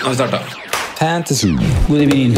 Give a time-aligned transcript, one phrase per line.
[0.00, 0.38] Nå har vi starta.
[0.98, 1.48] Fantasy.
[1.88, 2.34] God evening.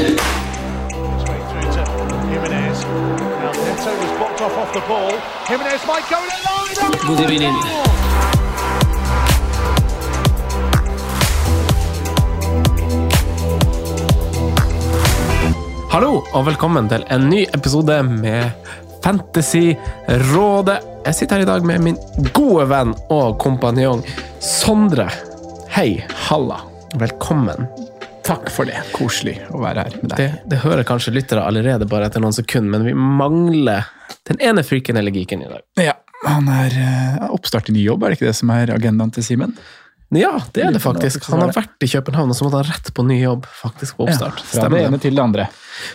[7.07, 7.55] God evening.
[15.91, 18.51] Hallo og velkommen til en ny episode med
[19.05, 20.81] Fantasyrådet.
[21.07, 21.97] Jeg sitter her i dag med min
[22.35, 24.03] gode venn og kompanjong
[24.41, 25.07] Sondre.
[25.71, 26.72] Hei, halla.
[26.95, 27.67] Velkommen.
[28.25, 28.77] Takk for det.
[28.93, 30.35] Koselig å være her med deg.
[30.47, 33.89] det hører kanskje lyttere allerede bare etter noen sekunder, men vi mangler
[34.29, 35.63] den ene freaken eller geeken i dag.
[35.81, 35.95] Ja,
[36.29, 39.25] Han er uh, oppstart i ny jobb, er det ikke det som er agendaen til
[39.27, 39.57] Simen?
[40.13, 41.25] Ja, det er det faktisk.
[41.33, 44.07] Han har vært i København, og så måtte han rett på ny jobb faktisk på
[44.07, 44.45] oppstart.
[44.45, 45.47] Ja, fra det ene til det andre.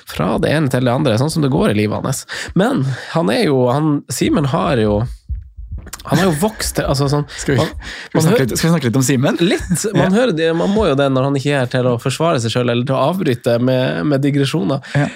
[0.09, 2.25] Fra det ene til det andre, sånn som det går i livet hans.
[2.57, 2.81] Men
[3.13, 5.03] han er jo han, Simen har jo
[6.09, 8.69] Han har jo vokst til altså sånn, Skal vi, man- skal vi, snakke, litt, skal
[8.69, 9.37] vi snakke litt om Simen?
[9.41, 9.85] Litt.
[9.93, 12.39] Man, hører det, man må jo det når han ikke er her til å forsvare
[12.43, 14.79] seg sjøl eller til å avbryte med, med digresjoner.
[14.95, 15.07] Ja.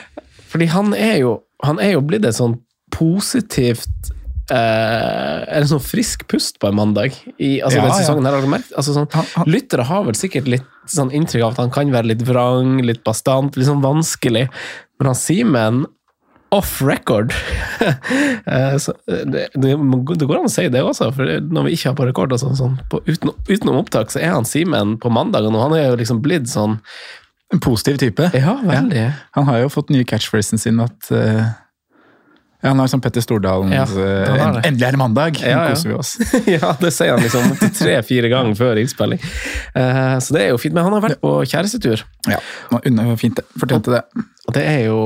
[0.51, 2.57] Fordi han er jo, han er jo blitt et sånn
[2.91, 4.11] positivt
[4.51, 7.99] eh, En sånn frisk pust på en mandag i altså Ja, den ja.
[8.01, 8.25] sesongen.
[8.27, 11.45] her har dere merkt Altså sånn, Han- han- lyttere har vel sikkert litt sånn inntrykk
[11.45, 14.49] av at han kan være litt vrang, litt bastant, litt sånn vanskelig.
[14.99, 15.85] Men han Simen
[16.51, 17.33] off record
[18.51, 19.73] Eh, så, eh, det, det,
[20.17, 22.41] det går an å si det også, for når vi ikke har på rekord, og
[22.41, 25.85] sånn, sånn, på, uten, utenom opptak, så er han Simen på mandagen, og han er
[25.91, 26.79] jo liksom blitt sånn
[27.53, 28.29] En positiv type.
[28.33, 29.03] Ja, veldig.
[29.37, 31.41] Han har jo fått nye catchphrasen sin at uh,
[32.61, 34.07] ja, Han har sånn Petter Stordalen Ja, det.
[34.69, 35.37] Endelig er det mandag!
[35.41, 35.73] Nå Ja, ja.
[35.73, 36.13] koser vi oss.
[36.55, 39.21] ja, det sier han liksom tre-fire ganger før innspilling.
[39.75, 40.75] Uh, så det er jo fint.
[40.77, 42.39] Men han har vært på kjærestetur, Ja,
[43.19, 43.45] fint det.
[43.59, 44.03] Fortjente det.
[44.47, 44.99] og det er jo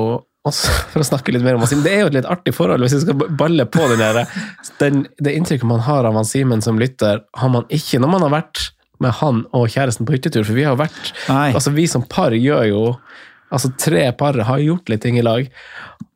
[0.45, 2.53] også, for å snakke litt mer om han Simen, det er jo et litt artig
[2.56, 4.22] forhold hvis vi skal balle på den der,
[4.81, 8.28] den, det inntrykket man har av han Simen som lytter, har man ikke når man
[8.28, 8.67] har vært
[9.03, 11.50] med han og kjæresten på hyttetur, for vi har vært Nei.
[11.51, 12.84] Altså, vi som par gjør jo
[13.53, 15.45] Altså, tre par har gjort litt ting i lag,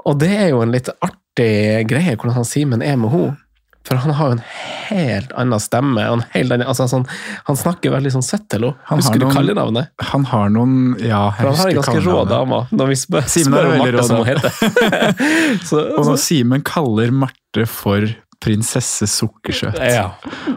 [0.09, 3.35] og det er jo en litt artig greie hvordan han Simen er med henne.
[3.87, 4.41] For han har jo en
[4.89, 6.01] helt annen stemme.
[6.03, 7.05] en helt annen, altså sånn,
[7.47, 8.75] Han snakker veldig sånn søtt til henne.
[8.91, 9.87] Husker du noen- kallenavnet?
[10.11, 12.59] Han har noen Ja, jeg For han har en ganske rå dame.
[12.71, 14.51] Når vi spør, spør om Marte, som hun heter.
[15.69, 18.05] så, Og når Simen kaller Marte for
[18.39, 19.75] prinsesse Sukkersøt.
[19.83, 20.11] ja.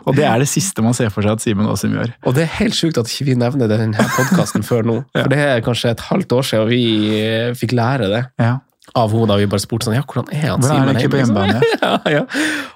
[0.07, 2.13] Og det er det siste man ser for seg at Simen Aasum gjør.
[2.27, 4.99] Og det er helt sjukt at ikke vi nevner det i denne podkasten før nå.
[5.17, 5.23] Ja.
[5.25, 6.83] For det er kanskje et halvt år siden vi
[7.23, 8.59] eh, fikk lære det Ja.
[8.99, 11.37] Av da vi bare spurte sånn Ja, hvordan er han Simen liksom?
[11.83, 12.23] ja, ja.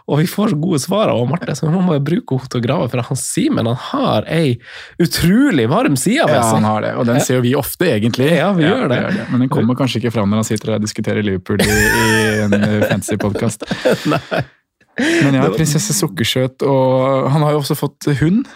[0.07, 2.61] Og vi får så gode svar av Marte, så nå må jeg bruke henne til
[2.61, 2.87] å grave.
[2.93, 4.55] For han Simen han har ei
[5.03, 6.61] utrolig varm side ved Ja, seg.
[6.61, 8.31] han har det, og den ser jo vi ofte, egentlig.
[8.39, 9.01] Ja, vi gjør det.
[9.33, 12.55] Men den kommer kanskje ikke fram når han sitter og diskuterer Liverpool i, i en
[12.91, 13.67] fancy podkast.
[14.07, 18.47] Men ja, prinsesse Sukkersøt, og han har jo også fått hund.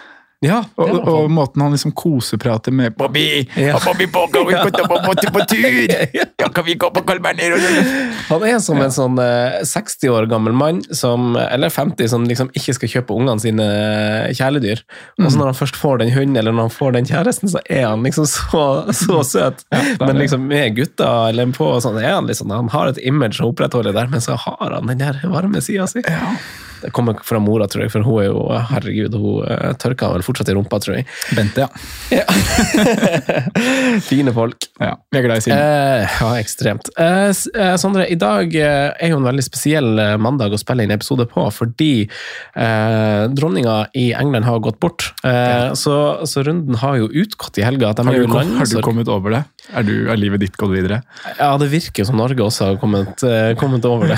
[0.41, 3.43] Ja, Og, og måten han liksom koseprater med Bobby!
[3.53, 3.75] Ja.
[3.77, 4.95] Og Bobby på, kan vi gå på,
[5.35, 5.75] på, tur?
[6.41, 10.55] Ja, kan vi gå på Carl Han er som en sånn eh, 60 år gammel
[10.57, 13.67] mann, som, eller 50, som liksom ikke skal kjøpe ungene sine
[14.33, 14.81] kjæledyr.
[15.19, 15.29] Og Mm.
[15.29, 17.85] så når han først får den hunden, eller når han får den kjæresten, så er
[17.91, 18.65] han liksom så,
[18.97, 19.61] så søt.
[20.01, 23.51] men liksom med gutta eller på sånn, er han liksom, han har et image å
[23.53, 26.01] opprettholde der, men så har han den der varme sida si.
[26.81, 30.25] Det kommer fra mora, tror jeg, for hun er jo Herregud, hun eh, tørker vel
[30.25, 31.07] fortsatt i rumpa, tror jeg.
[31.37, 32.25] Bente, ja.
[34.09, 34.67] Fine folk.
[34.79, 34.95] ja.
[35.11, 35.59] Vi er glad i Simen.
[35.59, 36.91] Eh, ja, ekstremt.
[36.97, 40.93] Eh, eh, Sondre, i dag eh, er jo en veldig spesiell mandag å spille inn
[40.95, 45.11] episode på, fordi eh, dronninga i England har gått bort.
[45.27, 45.95] Eh, så,
[46.27, 47.93] så runden har jo utgått i helga.
[47.97, 49.43] Har du, har du kommet over det?
[49.71, 51.01] Er, du, er livet ditt gått videre?
[51.37, 54.17] Ja, det virker som Norge også har kommet, eh, kommet over det.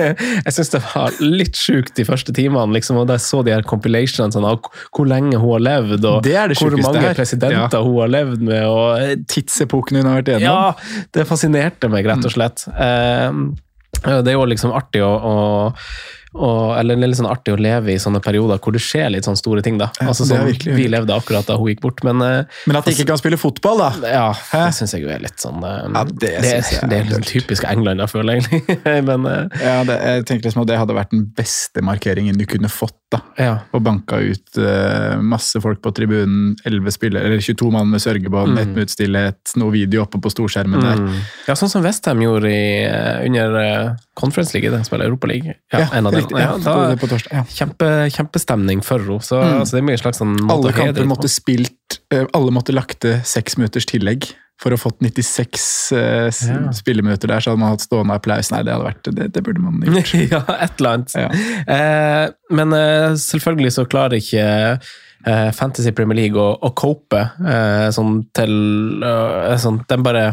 [0.46, 3.52] jeg syns det var litt sjukt de første timene, liksom, og da jeg så de
[3.52, 4.62] her compilationene sånn, av
[4.94, 8.42] hvor lenge hun har levd, og Det det hvor mange presidenter presidenter hun har levd
[8.48, 8.64] med.
[8.64, 10.48] og Tidsepoken hun har vært igjennom?
[10.48, 12.66] Ja, det fascinerte meg rett og slett.
[12.74, 13.30] Eh,
[14.04, 15.34] det er jo liksom artig å, å
[16.34, 19.12] og, eller det er litt sånn artig å leve i sånne perioder hvor det skjer
[19.14, 19.76] litt sånne store ting.
[19.78, 19.90] da.
[20.02, 23.06] Altså, sånn, vi levde akkurat da hun gikk bort, men eh, Men at de ikke
[23.12, 23.90] kan spille fotball, da!
[24.10, 26.98] ja, det syns jeg jo er litt sånn eh, Ja, det det, jeg er det
[26.98, 27.30] er litt dølt.
[27.30, 28.78] typisk England, jeg føler egentlig.
[29.10, 32.46] men eh, Ja, det, jeg tenker liksom at det hadde vært den beste markeringen du
[32.50, 32.98] kunne fått.
[33.14, 33.20] da.
[33.38, 33.54] ja.
[33.76, 38.58] Og banka ut uh, masse folk på tribunen, 11 spillere, eller 22 mann med sørgebånd,
[38.58, 40.98] ett minutt stillhet, noe video oppe på storskjermen der.
[41.04, 41.20] Mm.
[41.46, 42.66] Ja, sånn som Westham gjorde i,
[43.28, 45.54] under uh, Conference League, de spiller Europa League.
[45.74, 46.36] Ja, en av riktig.
[46.38, 47.32] Ja, Ja, torsdag.
[47.34, 47.42] Ja.
[47.50, 49.18] kjempe, kjempestemning for henne.
[49.26, 53.00] Så, så det er mye slags sånn Alle kamper måtte spilt eh, Alle måtte lagt
[53.02, 54.30] til seks minutters tillegg.
[54.62, 55.64] For å ha fått 96
[55.98, 56.60] uh, s- Ja.
[56.70, 58.52] spilleminutter der, så hadde man hatt stående applaus.
[58.54, 60.12] Nei, det hadde vært Det, det burde man gjort.
[60.30, 61.16] ja, et eller annet.
[61.18, 61.26] Ja.
[61.74, 64.46] Eh, men eh, selvfølgelig så klarer ikke
[65.26, 68.54] eh, Fantasy Premier League å, å cope eh, sånn til
[69.02, 70.24] eh, sånn, De bare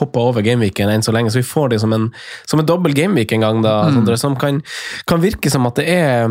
[0.00, 2.10] hopper over gameweeken enn så lenge, så vi får det som en,
[2.48, 4.62] som en dobbel gameweek en gang, da, Sondre, som kan,
[5.08, 6.30] kan virke som at det er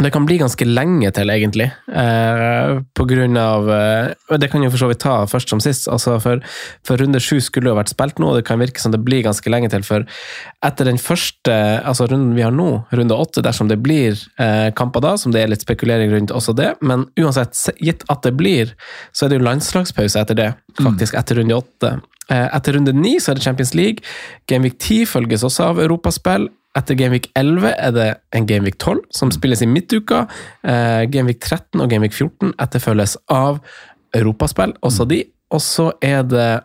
[0.00, 1.66] det kan bli ganske lenge til, egentlig.
[1.92, 5.88] Eh, på grunn av eh, Det kan jo for så vidt ta først som sist.
[5.92, 6.40] altså For,
[6.86, 9.20] for runde sju skulle jo vært spilt nå, og det kan virke som det blir
[9.26, 9.84] ganske lenge til.
[9.84, 10.06] For
[10.64, 11.52] etter den første
[11.84, 15.44] altså runden vi har nå, runde åtte, dersom det blir eh, kamper da, som det
[15.44, 17.52] er litt spekulering rundt også det, men uansett,
[17.82, 18.72] gitt at det blir,
[19.12, 20.48] så er det jo landslagspause etter det,
[20.80, 21.98] faktisk, etter runde åtte.
[22.32, 24.00] Eh, etter runde ni så er det Champions League.
[24.48, 26.48] Gameweek 10 følges også av europaspill.
[26.78, 30.24] Etter Gameweek 11 er det en Gameweek 12 som spilles i midtuka.
[30.64, 33.60] Eh, Gameweek 13 og Gameweek 14 etterfølges av
[34.16, 35.22] europaspill, også de.
[35.52, 36.62] Og så er det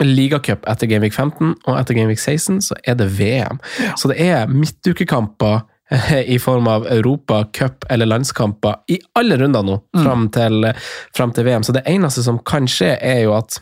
[0.00, 3.60] ligacup etter Gameweek 15, og etter Gameweek 16 så er det VM.
[4.00, 9.66] Så det er midtukekamper eh, i form av Europa, cup eller landskamper i alle runder
[9.66, 10.70] nå, fram til,
[11.16, 11.68] fram til VM.
[11.68, 13.60] Så det eneste som kan skje, er jo at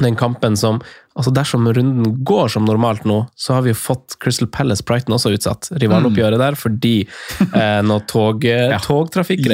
[0.00, 0.80] den kampen som
[1.18, 5.14] altså Dersom runden går som normalt nå, så har vi jo fått Crystal Palace Brighton
[5.16, 5.68] også utsatt.
[5.82, 6.94] Rivaloppgjøret der, fordi
[7.52, 8.78] eh, noe tog, Ja.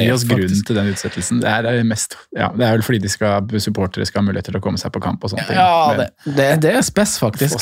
[0.07, 1.41] Gi oss grunnen til den utsettelsen.
[1.43, 4.63] Det er, mest, ja, det er vel fordi skal, supportere skal ha mulighet til å
[4.65, 5.59] komme seg på kamp og sånne ting.
[5.59, 6.09] Ja, det,
[6.39, 7.57] det, det er spes, faktisk.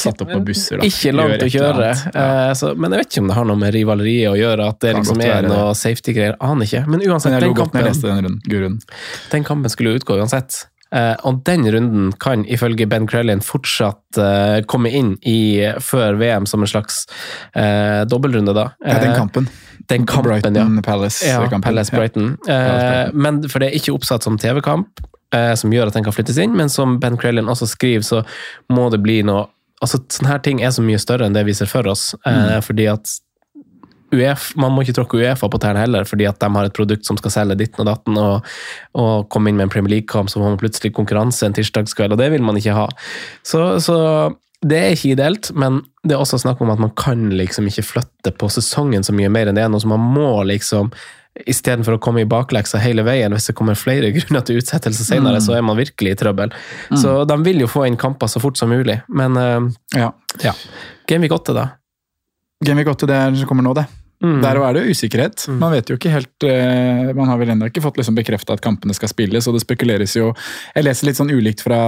[0.46, 0.82] Busser.
[0.86, 1.90] Ikke langt å kjøre.
[2.12, 4.80] Eh, så, men jeg vet ikke om det har noe med rivaleriet å gjøre, at
[4.84, 6.36] det Kan liksom er noe safety-greier.
[6.44, 6.84] Aner ikke.
[6.86, 7.84] Men uansett, Men den kampen,
[8.28, 8.78] den.
[9.32, 10.66] Den kampen skulle utgå uansett.
[10.94, 16.46] Eh, og den runden kan ifølge Ben Crellin fortsatt eh, komme inn i, før VM
[16.46, 17.06] som en slags
[17.54, 18.68] eh, dobbeltrunde, da.
[18.86, 19.48] Ja, den Eh, kampen.
[19.90, 20.66] Den kampen, ja.
[20.82, 21.26] Palace.
[21.26, 21.62] Ja, kampen.
[21.62, 22.36] Palace Brighton.
[22.48, 25.02] Eh, men for det er ikke oppsatt som TV-kamp,
[25.58, 28.22] som gjør at den kan flyttes inn, men som Ben Crellin også skriver, så
[28.72, 29.48] må det bli noe
[29.84, 32.62] Altså, sånne her ting er så mye større enn det vi ser for oss, Mm.
[32.64, 33.10] fordi at
[34.14, 37.08] UF, man må ikke tråkke Uefa på tærne heller, fordi at de har et produkt
[37.08, 38.46] som skal selge ditten og datten, og,
[38.94, 42.20] og komme inn med en Premier League-kamp, så får man plutselig konkurranse en tirsdagskveld, og
[42.22, 42.86] det vil man ikke ha.
[43.46, 43.98] Så, så
[44.66, 47.84] det er ikke ideelt, men det er også snakk om at man kan liksom ikke
[47.86, 50.92] flytte på sesongen så mye mer enn det er nå, så man må liksom
[51.36, 55.36] Istedenfor å komme i bakleksa hele veien, hvis det kommer flere grunner til utsettelse senere,
[55.44, 56.54] så er man virkelig i trøbbel.
[56.96, 60.14] Så de vil jo få inn kamper så fort som mulig, men uh, Ja.
[60.40, 60.54] ja.
[61.04, 61.66] Gameweek 8, da?
[62.64, 63.86] Gameweek 8 det er som kommer nå, det.
[64.24, 64.38] Mm.
[64.40, 65.42] Der er det jo usikkerhet.
[65.60, 68.62] Man vet jo ikke helt uh, Man har vel ennå ikke fått liksom bekrefta at
[68.64, 70.30] kampene skal spilles, og det spekuleres jo
[70.72, 71.80] Jeg leser litt sånn ulikt fra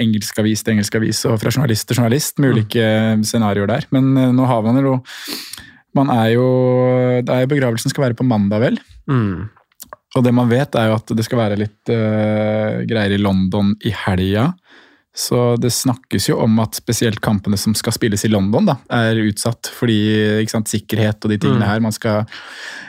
[0.00, 2.86] engelsk avis til engelsk avis og fra journalist til journalist med ulike
[3.28, 3.88] scenarioer der.
[3.92, 4.96] Men uh, nå har man jo
[5.94, 6.48] Man er jo
[7.20, 8.80] det er Begravelsen skal være på mandag, vel?
[9.04, 9.52] Mm.
[10.14, 13.74] Og det man vet, er jo at det skal være litt uh, greier i London
[13.84, 14.54] i helga.
[15.14, 19.20] Så det snakkes jo om at spesielt kampene som skal spilles i London, da, er
[19.22, 19.70] utsatt.
[19.70, 21.82] Fordi sant, sikkerhet og de tingene her.
[21.84, 22.24] Man skal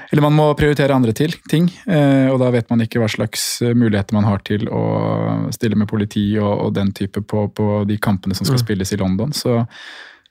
[0.10, 1.68] Eller man må prioritere andre til, ting.
[1.86, 5.76] eh, og da vet man ikke hva slags eh, muligheter man har til å stille
[5.78, 9.34] med politi og, og den type på, på de kampene som skal spilles i London.
[9.34, 9.66] Så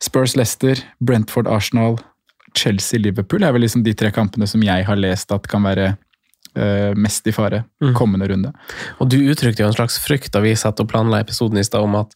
[0.02, 1.98] Spurs Leicester, Brentford Arsenal,
[2.54, 5.94] Chelsea-Liverpool er vel liksom de tre kampene som jeg har lest at kan være
[6.94, 7.64] mest i fare
[7.98, 8.52] kommende runde.
[9.02, 11.82] Og du uttrykte jo en slags frykt da vi satt og planla episoden i stad
[11.82, 12.14] om at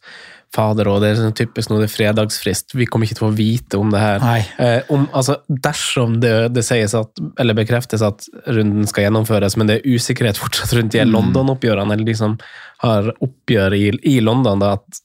[0.55, 3.35] fader, og det er sånn typisk nå det er fredagsfrist, vi kommer ikke til å
[3.37, 4.23] vite om det her.
[4.57, 9.69] Eh, om, altså, dersom det, det sies at, eller bekreftes at runden skal gjennomføres, men
[9.69, 11.13] det er usikkerhet fortsatt rundt de Mm.
[11.15, 12.35] London-oppgjørene, eller de som
[12.83, 15.03] har oppgjør i, i London, da, at,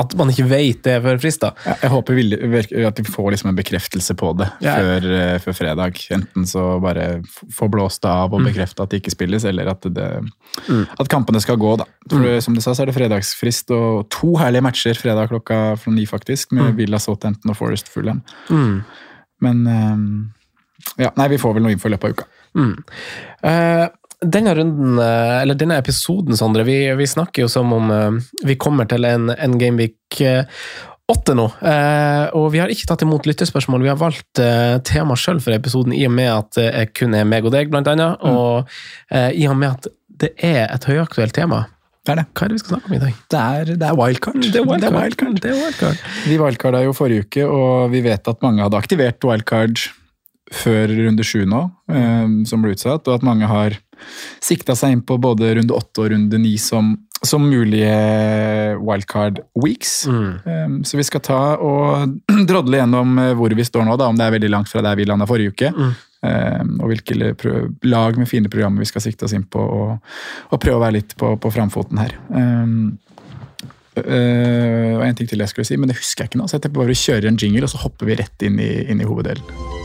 [0.00, 1.42] at man ikke vet det før frist.
[1.44, 1.50] da.
[1.66, 2.18] Ja, jeg håper
[2.88, 4.76] at vi får liksom en bekreftelse på det Ja.
[4.80, 6.00] før, eh, før fredag.
[6.16, 9.82] Enten så bare få blåst det av og bekrefte at det ikke spilles, eller at,
[9.82, 10.08] det,
[10.98, 11.76] at kampene skal gå.
[11.78, 11.84] da.
[12.08, 15.92] For Som du sa, så er det fredagsfrist og to herlige matcher fredag klokka fra
[15.92, 18.22] ni, faktisk, med Villa Southampton og Forest Fulham.
[19.40, 22.24] Men eh, ja, nei, vi får vel noe info i løpet av uka.
[23.42, 23.86] Eh,
[24.20, 28.56] denne runden, eh, eller denne episoden, Sondre, vi, vi snakker jo som om eh, vi
[28.60, 30.44] kommer til en, en Gameweek eh,
[31.10, 31.48] åtte nå.
[31.66, 33.82] Eh, og vi har ikke tatt imot lytterspørsmål.
[33.86, 37.28] Vi har valgt eh, tema sjøl for episoden, i og med at det kun er
[37.28, 38.20] meg og deg, blant annet.
[38.22, 38.70] Og
[39.10, 41.64] eh, i og med at det er et høyaktuelt tema.
[42.04, 42.26] Det er det.
[42.32, 43.16] Hva er det vi skal snakke om i dag?
[43.32, 44.44] Det er, det er wildcard.
[44.44, 44.80] Det er wildcard.
[44.80, 45.40] Det er wildcard.
[45.40, 46.04] Det er wildcard.
[46.28, 49.82] Vi wildcarda jo forrige uke, og vi vet at mange hadde aktivert wildcard
[50.50, 53.78] før runde sju nå, eh, som ble utsatt, og at mange har
[54.40, 60.06] sikta seg inn på både runde åtte og runde ni som, som mulige wildcard weeks.
[60.08, 60.80] Mm.
[60.88, 62.16] så vi skal ta og
[62.50, 64.98] drodle gjennom eh, hvor vi står nå, da, om det er veldig langt fra der
[64.98, 65.74] vi landa forrige uke.
[65.74, 65.98] Mm.
[66.84, 67.14] og hvilke
[67.88, 69.94] lag med fine programmer vi skal sikte oss inn på, og,
[70.52, 72.12] og prøve å være litt på, på framfoten her.
[74.00, 76.48] Uh, og en ting til jeg skulle si, men det husker jeg ikke nå.
[76.48, 79.00] Så jeg tenker bare kjører en jingle, og så hopper vi rett inn i, inn
[79.02, 79.79] i hoveddelen.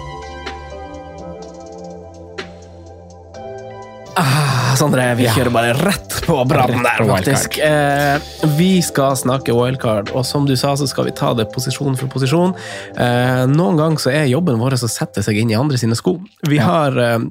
[4.16, 7.58] Ah, Sondre, vi kjører bare rett på brannen der, faktisk.
[7.64, 8.16] Eh,
[8.56, 12.12] vi skal snakke wildcard, og som du sa, så skal vi ta det posisjon for
[12.12, 12.56] posisjon.
[12.96, 16.18] Eh, noen ganger så er jobben vår å sette seg inn i andre sine sko.
[16.48, 17.28] Vi har, eh,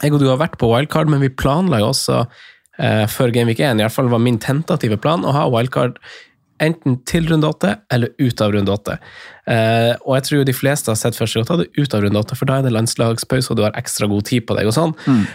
[0.00, 2.22] jeg og du har vært på wildcard, men vi planla jo også
[2.78, 6.00] eh, før Gameweek 1, i hvert fall var min tentative plan, å ha wildcard
[6.62, 8.98] enten til runde åtte eller ut av runde åtte.
[9.50, 12.04] Eh, og jeg tror jo de fleste har sett først å ta det ut av
[12.04, 14.70] runde åtte, for da er det landslagspause og du har ekstra god tid på deg.
[14.70, 14.94] og sånn.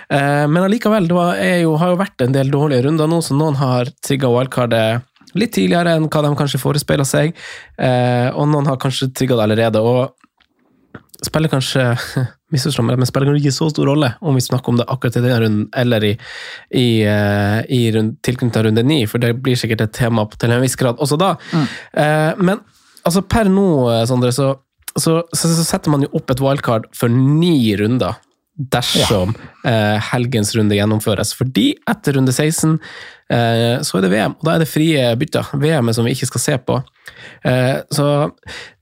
[0.10, 3.38] Eh, men allikevel, det var, jo, har jo vært en del dårlige runder nå, så
[3.38, 5.05] noen har trigga wildcardet
[5.38, 7.36] litt tidligere enn hva de kanskje forespeila seg,
[7.77, 9.81] eh, og noen har kanskje trigga det allerede.
[9.81, 10.17] og
[11.25, 11.89] spiller kanskje
[12.54, 15.20] misforstå meg, men spiller kanskje ikke så stor rolle om vi snakker om det akkurat
[15.20, 16.13] i denne runden eller i,
[16.72, 20.63] i, eh, i rund, tilknytning runde ni, for det blir sikkert et tema til en
[20.63, 21.36] viss grad også da.
[21.51, 21.68] Mm.
[22.48, 22.66] men
[23.08, 24.54] altså per nå, eh, Sondre, så,
[24.94, 28.20] så, så, så setter man jo opp et wildcard for ni runder.
[28.58, 29.36] Dersom
[29.70, 31.36] eh, helgens runde gjennomføres.
[31.38, 32.72] Fordi etter runde 16
[33.30, 35.51] eh, så er det VM, og da er det frie bytter.
[35.62, 36.80] VM som vi ikke skal se på.
[37.44, 38.08] Eh, så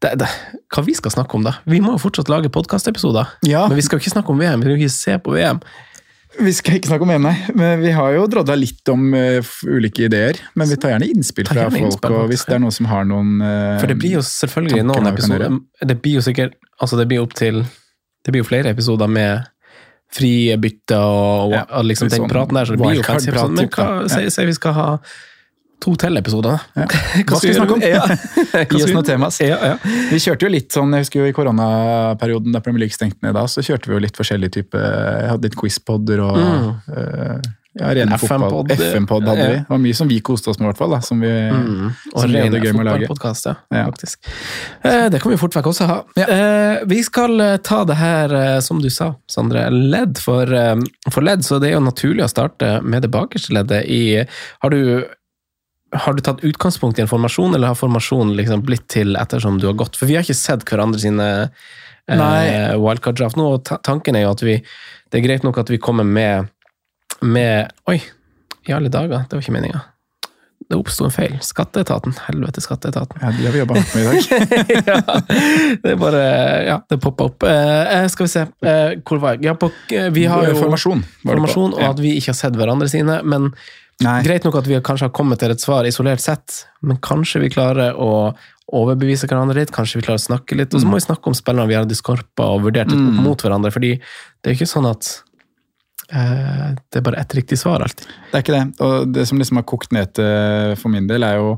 [0.04, 0.30] det, det,
[0.74, 1.58] hva vi skal snakke om, da?
[1.70, 3.36] Vi må jo fortsatt lage podkastepisoder.
[3.48, 3.66] Ja.
[3.70, 5.62] Men vi skal jo ikke snakke om VM, vi skal ikke se på VM.
[6.36, 7.36] Vi skal ikke snakke om VM, nei.
[7.56, 10.40] Men vi har jo drodla litt om uh, ulike ideer.
[10.60, 12.90] Men vi tar gjerne innspill fra gjerne folk, innspill, og hvis det er noen som
[12.92, 15.60] har noen uh, For det blir jo selvfølgelig tanker noen episoder
[15.92, 19.48] Det blir jo sikkert Altså, det blir opp til Det blir jo flere episoder med
[20.16, 23.32] frie bytter og, Ja, og liksom den sånn praten der, så det blir jo kanskje
[23.32, 23.56] episoder.
[23.58, 24.90] Men hva sier sier vi skal ha
[25.84, 26.62] to til episoder?
[26.78, 26.86] Ja.
[26.88, 27.84] Hva skal vi snakke om?
[27.86, 28.06] Ja.
[28.72, 29.42] Gi oss noen temas.
[29.44, 29.96] Ja, ja.
[30.12, 33.36] Vi kjørte jo litt sånn, jeg husker jo i koronaperioden da Premier League stengte ned
[33.38, 36.42] da, så kjørte vi jo litt forskjellige typer Jeg hadde litt quizpodder og
[36.96, 38.70] eh, ja, ren fotball.
[38.72, 39.48] FM-pod hadde ja.
[39.52, 39.56] vi.
[39.60, 40.94] Det var mye som vi koste oss med, i hvert fall.
[40.96, 41.32] da, som vi,
[42.14, 43.84] Og som rene fotballpodkast, ja, Ja.
[43.90, 44.30] faktisk.
[44.82, 45.98] Eh, det kan vi fort vekk også ha.
[46.24, 50.80] Eh, vi skal eh, ta det her, eh, som du sa, Sondre, ledd for, eh,
[51.12, 54.02] for ledd, så det er jo naturlig å starte med det bakerste leddet i
[54.64, 55.04] Har du
[55.96, 59.68] har du tatt utgangspunkt i en formasjon, eller har formasjonen liksom blitt til ettersom du
[59.70, 59.98] har gått?
[60.00, 64.46] For vi har ikke sett hverandre sine eh, wildcard-draft nå, og tanken er jo at
[64.46, 64.60] vi
[65.12, 66.50] Det er greit nok at vi kommer med,
[67.22, 68.00] med Oi,
[68.66, 69.84] i alle dager, det var ikke meninga.
[70.66, 71.36] Det oppsto en feil.
[71.46, 72.16] Skatteetaten.
[72.26, 73.22] Helvete, skatteetaten.
[73.22, 74.16] Ja, de har vi jobba med i dag.
[74.90, 75.20] ja,
[75.84, 76.24] det er bare
[76.66, 77.46] Ja, det poppa opp.
[77.46, 79.46] Eh, skal vi se, eh, hvor var jeg?
[79.46, 81.04] Ja, på, eh, vi har jo Formasjon.
[81.22, 83.20] formasjon, og at vi ikke har sett hverandre sine.
[83.22, 83.52] Men
[84.04, 84.20] Nei.
[84.26, 87.52] greit nok at vi kanskje har kommet til et svar isolert sett, men kanskje vi
[87.54, 88.34] klarer å
[88.76, 91.38] overbevise hverandre litt, kanskje vi klarer å snakke litt, og så må vi snakke om
[91.38, 94.72] spillerne vi har diskorpa og vurdert litt opp mot hverandre, fordi det er jo ikke
[94.74, 95.12] sånn at
[96.10, 98.10] eh, det er bare ett riktig svar alltid.
[98.32, 98.66] Det er ikke det.
[98.84, 101.56] Og det som liksom har kokt ned til for min del, er jo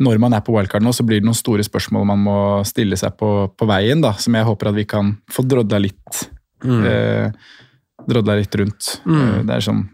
[0.00, 2.36] når man er på wildcard nå, så blir det noen store spørsmål man må
[2.68, 6.22] stille seg på, på veien, da, som jeg håper at vi kan få drodla litt,
[6.66, 7.32] eh,
[8.08, 8.94] drodla litt rundt.
[9.06, 9.46] Mm.
[9.48, 9.84] det er sånn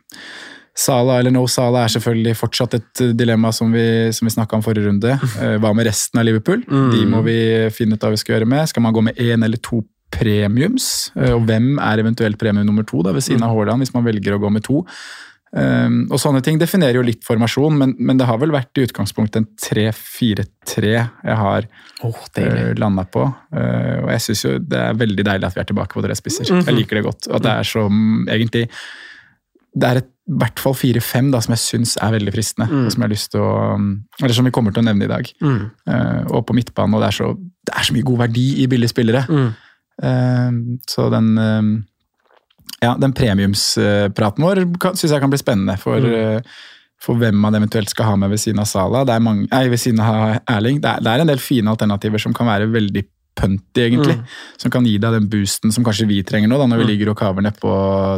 [0.76, 4.58] Sala eller no Sala er selvfølgelig fortsatt et eh, dilemma som vi, som vi snakka
[4.58, 5.14] om forrige runde.
[5.40, 6.62] Eh, hva med resten av Liverpool?
[6.68, 7.36] De må vi
[7.72, 8.68] finne ut hva vi skal gjøre med.
[8.70, 11.10] Skal man gå med én eller to premiums?
[11.16, 14.04] Eh, Og hvem er eventuelt premium nummer to da, ved siden av Haaland, hvis man
[14.06, 14.82] velger å gå med to?
[15.56, 19.38] Og sånne ting definerer jo litt formasjon, men, men det har vel vært i utgangspunktet
[19.40, 21.68] en 3-4-3 jeg har
[22.04, 22.18] Oh,
[22.76, 23.22] landa på.
[23.56, 26.50] Og jeg syns jo det er veldig deilig at vi er tilbake på tre spisser.
[26.50, 27.28] Jeg liker det godt.
[27.30, 28.66] Og at det er som egentlig
[29.76, 32.66] det er et, i hvert fall fire-fem da, som jeg syns er veldig fristende.
[32.66, 32.86] Mm.
[32.86, 33.50] og Som jeg har lyst til å
[34.22, 35.28] Eller som vi kommer til å nevne i dag.
[35.38, 35.60] Mm.
[35.86, 37.28] Uh, og på midtbanen, og det er, så,
[37.68, 39.22] det er så mye god verdi i billige spillere.
[39.28, 39.52] Mm.
[40.02, 41.68] Uh, så den uh,
[42.82, 44.64] ja, den premiumspraten vår
[44.94, 45.76] syns jeg kan bli spennende.
[45.80, 46.42] For, Mm.
[47.00, 49.04] for hvem man eventuelt skal ha med ved siden av Sala.
[49.04, 50.80] Det er mange, nei, ved siden av Erling.
[50.82, 53.04] Det er, det er en del fine alternativer som kan være veldig
[53.36, 54.16] punty, egentlig.
[54.18, 54.36] Mm.
[54.62, 57.10] Som kan gi deg den boosten som kanskje vi trenger nå, da, når vi ligger
[57.12, 57.72] og kaver nedpå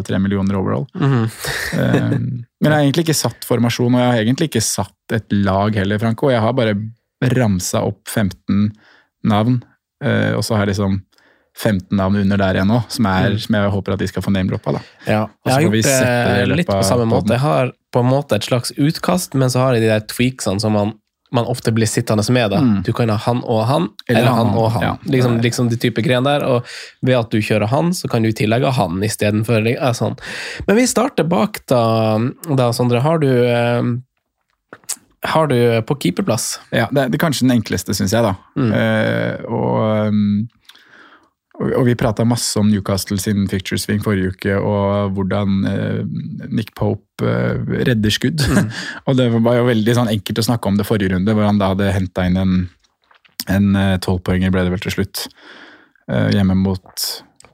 [0.06, 0.86] tre millioner overall.
[0.94, 1.24] Mm.
[1.24, 2.28] um,
[2.60, 5.74] men jeg har egentlig ikke satt formasjon, og jeg har egentlig ikke satt et lag
[5.78, 6.30] heller, Franco.
[6.30, 6.76] Jeg har bare
[7.34, 8.70] ramsa opp 15
[9.28, 9.60] navn,
[10.04, 11.00] uh, og så har jeg liksom
[11.58, 13.38] 15 navn under der igjen nå, som, er, Mm.
[13.42, 14.76] som jeg håper at de skal få name-droppa.
[14.76, 14.80] da.
[15.08, 17.34] Ja, jeg har gjort det i det litt på samme måte.
[17.34, 20.60] Jeg har på en måte et slags utkast, men så har jeg de der tweaksene
[20.62, 20.92] som man,
[21.34, 22.50] man ofte blir sittende med.
[22.50, 22.60] da.
[22.64, 22.82] Mm.
[22.86, 24.82] Du kan ha han og han, Eller eller, han og han.
[24.82, 24.92] ja.
[25.04, 26.44] Liksom, liksom de type greiene der.
[26.46, 26.64] Og
[27.04, 30.16] ved at du kjører han, så kan du i tillegg ha han istedenfor ja, sånn.
[30.66, 31.82] Men vi starter bak, da,
[32.56, 33.00] da Sondre.
[33.04, 33.82] Har du eh,
[35.28, 36.60] har du på keeperplass?
[36.70, 38.22] Ja, det, er- det kanskje den enkleste, syns jeg.
[38.22, 38.36] da.
[38.56, 38.72] Mm.
[38.72, 40.48] Eh, og, um,
[41.58, 46.00] og, vi prata masse om Newcastle sin picture swing forrige uke, og hvordan eh,
[46.48, 48.44] Nick Pope eh, redder skudd.
[48.46, 48.72] Mm.
[49.06, 51.60] og det var jo veldig sånn enkelt å snakke om det forrige runde, hvor han
[51.60, 52.58] da hadde henta inn en
[53.48, 55.24] en eh, tolvpoenger, ble det vel til slutt,
[56.12, 57.04] eh, hjemme mot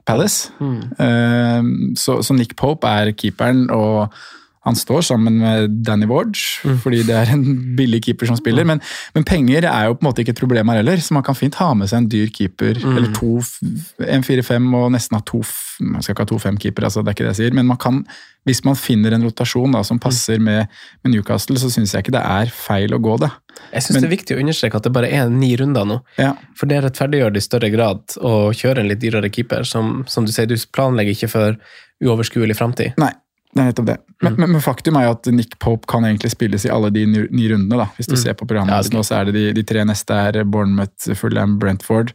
[0.05, 0.51] Palace.
[0.59, 1.95] Mm.
[1.97, 4.11] Så, så Nick Pope er keeperen, og
[4.65, 6.33] han står sammen med Danny Ward,
[6.65, 6.79] Mm.
[6.81, 7.43] fordi det er en
[7.77, 8.65] billig keeper som spiller.
[8.65, 8.79] Men,
[9.13, 11.35] men penger er jo på en måte ikke et problem her heller, så man kan
[11.37, 12.79] fint ha med seg en dyr keeper.
[12.81, 12.95] Mm.
[12.97, 13.35] Eller to,
[14.07, 15.43] en 4-5 og nesten ha to
[15.83, 17.53] Man skal ikke ha to fem-keepere, altså, det er ikke det jeg sier.
[17.57, 17.97] Men man kan,
[18.47, 19.87] hvis man finner en rotasjon da, Mm.
[19.89, 20.69] som passer med,
[21.03, 23.29] med Newcastle, så syns jeg ikke det er feil å gå det.
[23.73, 25.97] Jeg syns det er viktig å understreke at det bare er ni runder nå.
[26.17, 26.31] Ja.
[26.55, 29.63] For det rettferdiggjør det i større grad å kjøre en litt dyrere keeper.
[29.67, 31.57] Som, som du sier, du planlegger ikke for
[32.03, 32.93] uoverskuelig framtid.
[32.97, 33.11] Nei,
[33.55, 33.97] det er nettopp det.
[34.21, 34.51] Men, Mm.
[34.51, 37.77] men, faktum er jo at Nick Pope kan egentlig spilles i alle de ni rundene.
[37.77, 37.85] da.
[37.97, 38.23] Hvis du Mm.
[38.23, 41.57] ser på programmet Ja, nå, så er det de, de tre neste er Bournemouth, Fulham,
[41.57, 42.11] Brentford.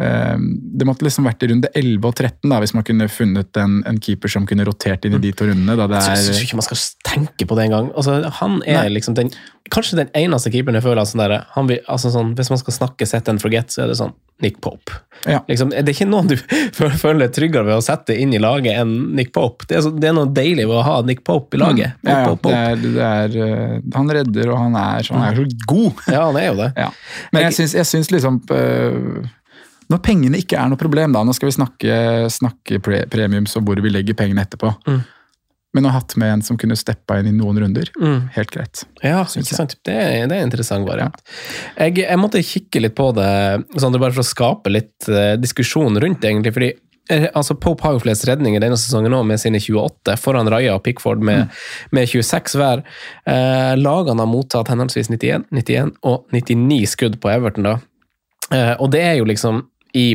[0.00, 0.44] Ehm,
[0.80, 3.80] det måtte liksom vært i runde 11 og 13 da, hvis man kunne funnet en,
[3.88, 5.76] en keeper som kunne rotert inn i de to rundene.
[5.76, 6.24] da det Jeg er...
[6.30, 7.90] syns ikke man skal tenke på det engang.
[7.92, 8.94] Altså, han er Nei.
[8.96, 9.32] liksom den,
[9.68, 12.76] kanskje den eneste keeperen jeg føler sånn der, han vil, altså sånn, Hvis man skal
[12.78, 14.94] snakke set and forget, så er det sånn Nick Pope.
[15.28, 15.42] Ja.
[15.44, 16.36] Liksom, det er ikke noen du
[17.02, 19.66] føler deg tryggere ved å sette inn i laget enn Nick Pope.
[19.68, 21.98] Det er, så, det er noe deilig ved å ha Nick Pope i laget.
[22.00, 22.08] Mm.
[22.08, 25.42] Ja, ja, Pope, det er, det er, eh, han redder, og han er, han er
[25.42, 26.06] så god.
[26.08, 26.70] Ja, han er jo det.
[26.80, 26.88] Ja.
[27.34, 29.26] Men jeg jeg syns liksom øh,
[29.90, 31.94] Når pengene ikke er noe problem, da, nå skal vi snakke,
[32.30, 34.70] snakke pre premiums og hvor vi legger pengene etterpå.
[34.86, 35.00] Mm.
[35.74, 38.28] Men å ha hatt med en som kunne steppa inn i noen runder, Mm.
[38.34, 38.84] helt greit.
[39.06, 39.76] Ja, ikke sant?
[39.86, 41.14] Det, er, det er interessant variant.
[41.78, 43.28] Jeg, jeg måtte kikke litt på det,
[43.78, 46.52] sånn det bare for å skape litt uh, diskusjon rundt det, egentlig.
[46.56, 46.70] fordi
[47.10, 50.74] eh, altså Pope har jo flest redninger denne sesongen òg, med sine 28, foran Raja
[50.74, 51.54] og Pickford med,
[51.94, 52.82] med 26 hver.
[53.30, 57.76] Eh, lagene har mottatt henholdsvis 91, 91 og 99 skudd på Everton, da.
[58.50, 60.06] Eh, og det er jo liksom i,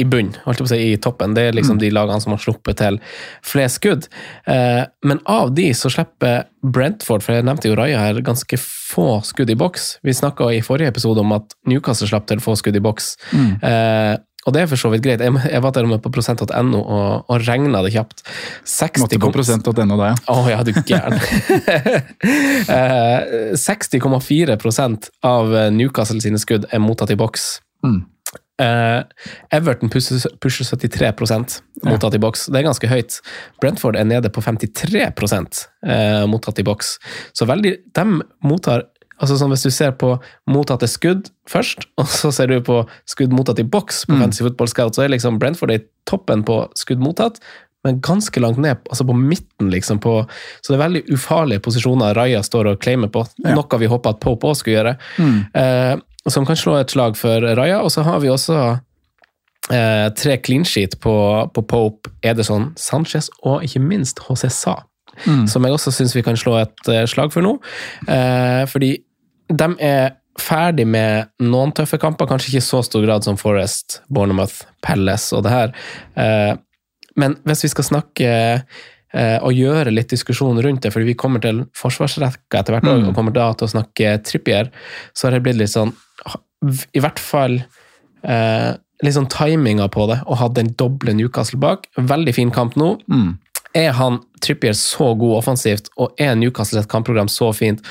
[0.00, 1.34] i bunn, holdt jeg på å si, i toppen.
[1.36, 3.00] Det er liksom de lagene som har sluppet til
[3.46, 4.08] flest skudd.
[4.48, 9.18] Eh, men av de så slipper Brentford, for jeg nevnte jo Raja her, ganske få
[9.26, 9.98] skudd i boks.
[10.06, 13.14] Vi snakka i forrige episode om at Newcastle slapp til få skudd i boks.
[13.34, 14.16] Eh,
[14.48, 15.20] og det er for så vidt greit.
[15.20, 18.22] Jeg, jeg var til og med på prosent.no og, og regna det kjapt.
[18.64, 20.18] 60 Måtte på prosent.no da, ja.
[20.32, 21.18] å ja, du gæren.
[22.68, 27.58] Eh, 60,4% av Newcastle sine skudd er mottatt i boks.
[27.84, 28.02] Mm.
[28.58, 29.02] Eh,
[29.54, 31.12] Everton pusher, pusher 73
[31.86, 32.46] mottatt i boks.
[32.50, 33.20] Det er ganske høyt.
[33.62, 36.96] Brentford er nede på 53% eh, mottatt i boks.
[37.38, 38.04] Så veldig De
[38.42, 40.12] mottar altså sånn Hvis du ser på
[40.50, 44.20] mottatte skudd først, og så ser du på skudd mottatt i boks på Mm.
[44.26, 47.38] Fantasy Football Scout, så er liksom Brentford i toppen på skudd mottatt,
[47.86, 50.00] men ganske langt ned, altså på midten, liksom.
[50.02, 50.24] På,
[50.60, 53.54] så det er veldig ufarlige posisjoner Raja står og claimer på, Ja.
[53.54, 54.94] noe vi håper at Pope også skulle gjøre.
[55.18, 56.02] Mm.
[56.28, 57.80] Eh, som kan slå et slag for Raja.
[57.82, 58.58] Og så har vi også
[59.72, 61.14] eh, tre clean sheet på,
[61.54, 64.78] på Pope, Ederson, Sanchez og ikke minst HC Sa.
[65.26, 65.46] Mm.
[65.50, 67.56] Som jeg også syns vi kan slå et eh, slag for nå.
[68.06, 68.94] Eh, fordi
[69.48, 74.02] de er ferdig med noen tøffe kamper, kanskje ikke i så stor grad som Forest,
[74.06, 75.74] Bournemouth, Palace og det her.
[76.14, 76.52] Eh,
[77.18, 78.28] men hvis vi skal snakke
[78.62, 83.08] eh, og gjøre litt diskusjon rundt det, fordi vi kommer til forsvarsrekka etter hvert Mm.
[83.08, 84.70] og kommer da til å snakke Trippier,
[85.10, 85.90] så har det blitt litt sånn
[86.94, 87.60] I hvert fall
[88.22, 88.72] eh,
[89.14, 91.86] sånn timinga på det, og hadde den doble Newcastle bak.
[91.96, 92.96] Veldig fin kamp nå.
[93.10, 93.36] Mm.
[93.78, 97.82] Er han Trippier så god offensivt, og er Newcastle et kampprogram så fint,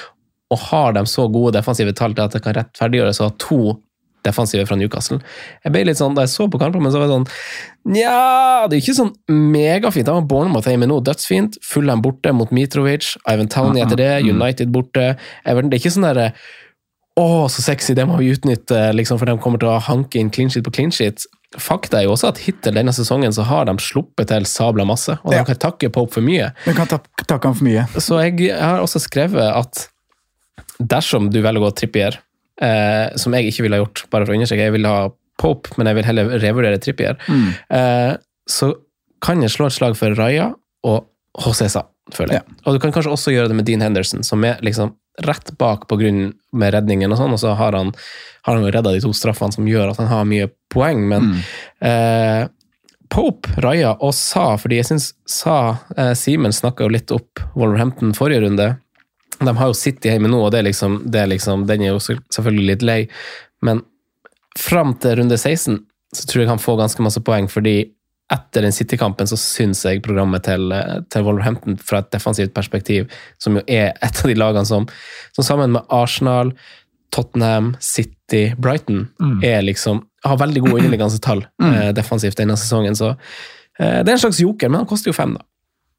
[0.52, 3.62] og har de så gode defensive tall til at det kan rettferdiggjøres å ha to
[4.28, 5.20] defensive fra Newcastle.
[5.64, 7.28] Jeg ble litt sånn, Da jeg så på kampen, så var jeg sånn
[7.94, 10.10] Nja, det er ikke sånn megafint.
[10.12, 11.60] Han var Bournemouth hjemme nå, dødsfint.
[11.64, 13.14] Fulham borte mot Mitrovic.
[13.30, 14.12] Ivan Towney etter det.
[14.28, 15.14] United borte.
[15.46, 15.72] Everton.
[15.72, 16.32] Det er ikke sånn derre
[17.18, 20.30] å, så sexy, det må vi utnytte, liksom, for de kommer til å hanke inn
[20.30, 21.26] clean sheet på clean sheet.
[21.58, 25.16] Fakta er jo også at hittil denne sesongen så har de sluppet til sabla masse,
[25.24, 25.40] og Ja.
[25.44, 26.52] de kan takke Pope for mye.
[26.66, 27.88] De kan ta- takke ham for mye.
[27.98, 29.88] Så jeg, har også skrevet at
[30.80, 32.18] dersom du velger å gå Trippier,
[32.62, 35.70] eh, som jeg ikke ville ha gjort, bare for å understreke, jeg vil ha Pope,
[35.78, 37.54] men jeg vil heller revurdere Trippier, Mm.
[37.70, 38.18] eh,
[38.50, 38.74] så
[39.22, 40.54] kan jeg slå et slag for Raja
[40.84, 41.06] og
[41.40, 42.56] Hosesa, føler jeg.
[42.66, 44.94] Og du kan kanskje også gjøre det med Dean Henderson, som er liksom
[45.26, 47.90] rett bak på grunnen med redningen og sånn, og så har han,
[48.46, 51.32] har han redda de to straffene som gjør at han har mye poeng, men
[51.82, 52.46] eh,
[53.10, 58.14] Pope, Raja og Sa, fordi jeg syns Sa eh, Simen snakka jo litt opp Wolverhampton
[58.18, 58.70] forrige runde.
[59.40, 61.96] De har jo City hjemme nå, og det er liksom, det er liksom, den er
[61.96, 63.02] jo selvfølgelig litt lei,
[63.66, 63.82] men
[64.58, 65.80] fram til runde 16
[66.16, 67.80] så tror jeg han får ganske masse poeng, fordi
[68.34, 70.74] etter den City-kampen så syns jeg programmet til,
[71.14, 73.08] til Wolverhampton fra et defensivt perspektiv,
[73.40, 74.88] som jo er et av de lagene som,
[75.36, 76.52] som sammen med Arsenal,
[77.16, 79.06] Tottenham, City, Brighton,
[79.44, 82.98] er liksom, har veldig gode underliggende tall eh, defensivt denne sesongen.
[83.00, 85.48] Så eh, det er en slags joker, men han koster jo fem, da.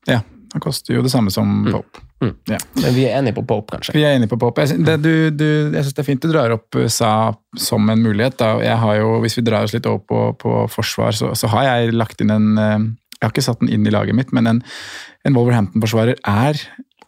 [0.09, 0.21] Ja,
[0.53, 2.05] han koster jo det samme som Pope.
[2.51, 2.57] Ja.
[2.75, 3.95] Men vi er enige på Pope, kanskje.
[3.95, 4.65] Vi er enige på Pope.
[4.65, 5.45] Jeg syns det, du, du,
[5.77, 7.13] jeg synes det er fint du drar opp USA
[7.59, 8.39] som en mulighet.
[8.41, 8.55] Da.
[8.65, 11.69] Jeg har jo, hvis vi drar oss litt over på, på forsvar, så, så har
[11.69, 12.79] jeg lagt inn en eh,
[13.21, 14.61] Jeg har ikke satt den inn i laget mitt, men en,
[15.27, 16.61] en Wolverhampton-forsvarer er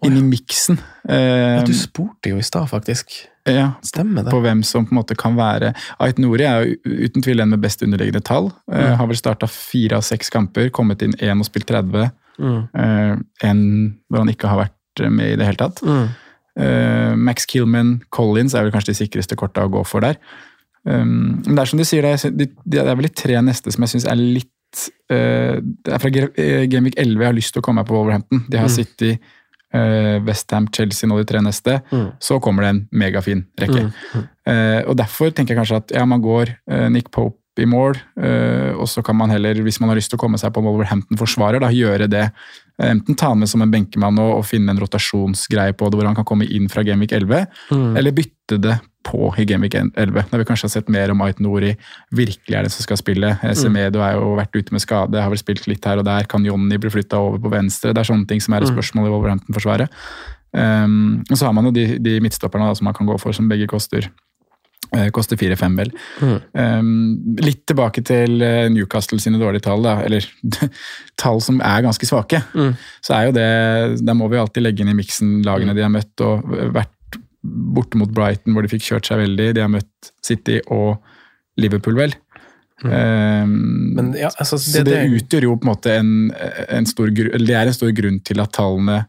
[0.07, 0.79] inn i miksen.
[1.13, 3.13] Eh, Du spurte jo i stad, faktisk.
[3.51, 4.31] ja, Stemmer det.
[4.33, 7.51] på hvem som på en måte kan være Ait Nori er jo uten tvil den
[7.53, 8.49] med best underliggende tall.
[8.73, 12.09] Eh, har vel starta fire av seks kamper, kommet inn én og spilt 30.
[12.41, 12.61] Mm.
[12.83, 13.15] Eh,
[13.51, 13.63] en
[14.09, 15.83] hvor han ikke har vært med i det hele tatt.
[15.87, 16.07] Mm.
[16.61, 20.19] Eh, Max Killman, Collins er vel kanskje de sikreste korta å gå for der.
[20.85, 23.93] Um, men det er som du sier, det er, vel de tre neste som jeg
[23.93, 24.79] syns er litt
[25.13, 27.99] eh, Det er fra Genvik eh, 11 jeg har lyst til å komme meg på
[27.99, 28.47] Wolverhampton.
[28.49, 28.77] De har Mm.
[28.79, 29.13] City,
[30.27, 31.77] Westham, Chelsea nå de tre neste.
[31.93, 32.07] Mm.
[32.19, 33.85] Så kommer det en megafin rekke.
[33.87, 34.25] Mm.
[34.91, 38.73] og Derfor tenker jeg kanskje at ja, man går eh, Nick Pope i mål, eh,
[38.77, 41.61] og så kan man heller, hvis man har lyst til å komme seg på Wolverhampton-forsvarer,
[41.61, 42.27] da gjøre det.
[42.81, 46.07] Eh, Enten ta med som en benkemann og, og finne en rotasjonsgreie på det, hvor
[46.09, 47.97] han kan komme inn fra Gameweek 11, Mm.
[47.97, 50.25] eller bytte det på i Gameweek 11.
[50.31, 51.75] Da vi kanskje har sett mer om Ait Nori
[52.13, 53.31] virkelig er det som skal spille.
[53.43, 56.25] Eh, Semedo har jo vært ute med skade, har vel spilt litt her og der.
[56.29, 57.95] Kan Jonny bli flytta over på venstre?
[57.95, 59.89] Det er sånne ting som er et spørsmål i Wolverhampton-forsvaret.
[60.53, 63.31] Um, og så har man jo de, de midtstopperne da, som man kan gå for,
[63.33, 64.09] som begge koster
[65.15, 65.91] koster 4-5, vel.
[66.53, 70.25] Um, litt tilbake til eh, Newcastle sine dårlige tall, da, eller
[71.21, 72.43] tall som er ganske svake.
[73.05, 73.51] Så er jo det
[74.03, 78.01] Da må vi alltid legge inn i miksen lagene de har møtt, og vært borte
[78.01, 79.53] mot Brighton, hvor de fikk kjørt seg veldig.
[79.57, 80.99] De har møtt City og
[81.61, 82.17] Liverpool, vel.
[82.83, 87.43] Um, Men ja, altså, så det, utgjør jo på en måte en, en stor grunn
[87.45, 89.03] Det er en stor grunn til at tallene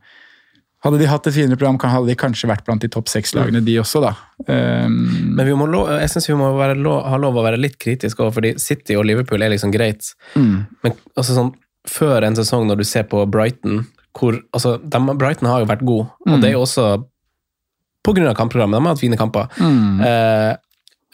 [0.82, 3.76] Hadde de hatt et finere program, hadde de kanskje vært blant de topp seks-lagene, de
[3.78, 4.16] også, da.
[4.48, 8.34] Um, Men lov, jeg syns vi må lov, ha lov å være litt kritiske over,
[8.40, 10.16] fordi City og Liverpool er liksom greit.
[10.34, 11.54] mm, Men altså sånn,
[11.88, 13.86] før en sesong, når du ser på Brighton
[14.18, 16.88] hvor, altså, de, Brighton har jo vært god, og det er jo også
[18.28, 18.78] av kampprogrammet.
[18.78, 19.48] De har hatt fine kamper.
[19.58, 20.56] mm, Eh,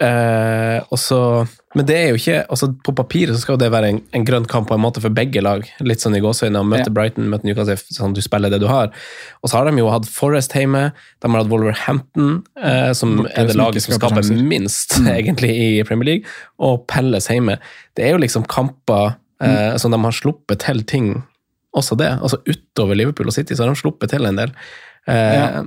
[0.08, 1.20] eh, og så,
[1.78, 4.46] men det er jo ikke altså På papiret så skal det være en, en grønn
[4.50, 5.62] kamp på en måte for begge lag.
[5.86, 6.64] Litt sånn i gåseøynene.
[6.66, 6.94] Møte Ja.
[6.98, 8.90] Brighton, møte Newcastle, sånn du spiller det du har.
[9.44, 10.88] Og så har de jo hatt Forest hjemme,
[11.22, 14.42] de har hatt Wolverhampton, eh, som Borte, er det laget som skaper sjanser.
[14.42, 14.48] Mm.
[14.56, 17.60] minst, egentlig, i Premier League, og Pelles hjemme.
[17.96, 19.78] Det er jo liksom kamper eh, Mm.
[19.80, 21.12] som de har sluppet til ting,
[21.78, 22.10] også det.
[22.26, 24.52] Altså utover Liverpool og City, så har de sluppet til en del.
[25.08, 25.64] Eh, Ja.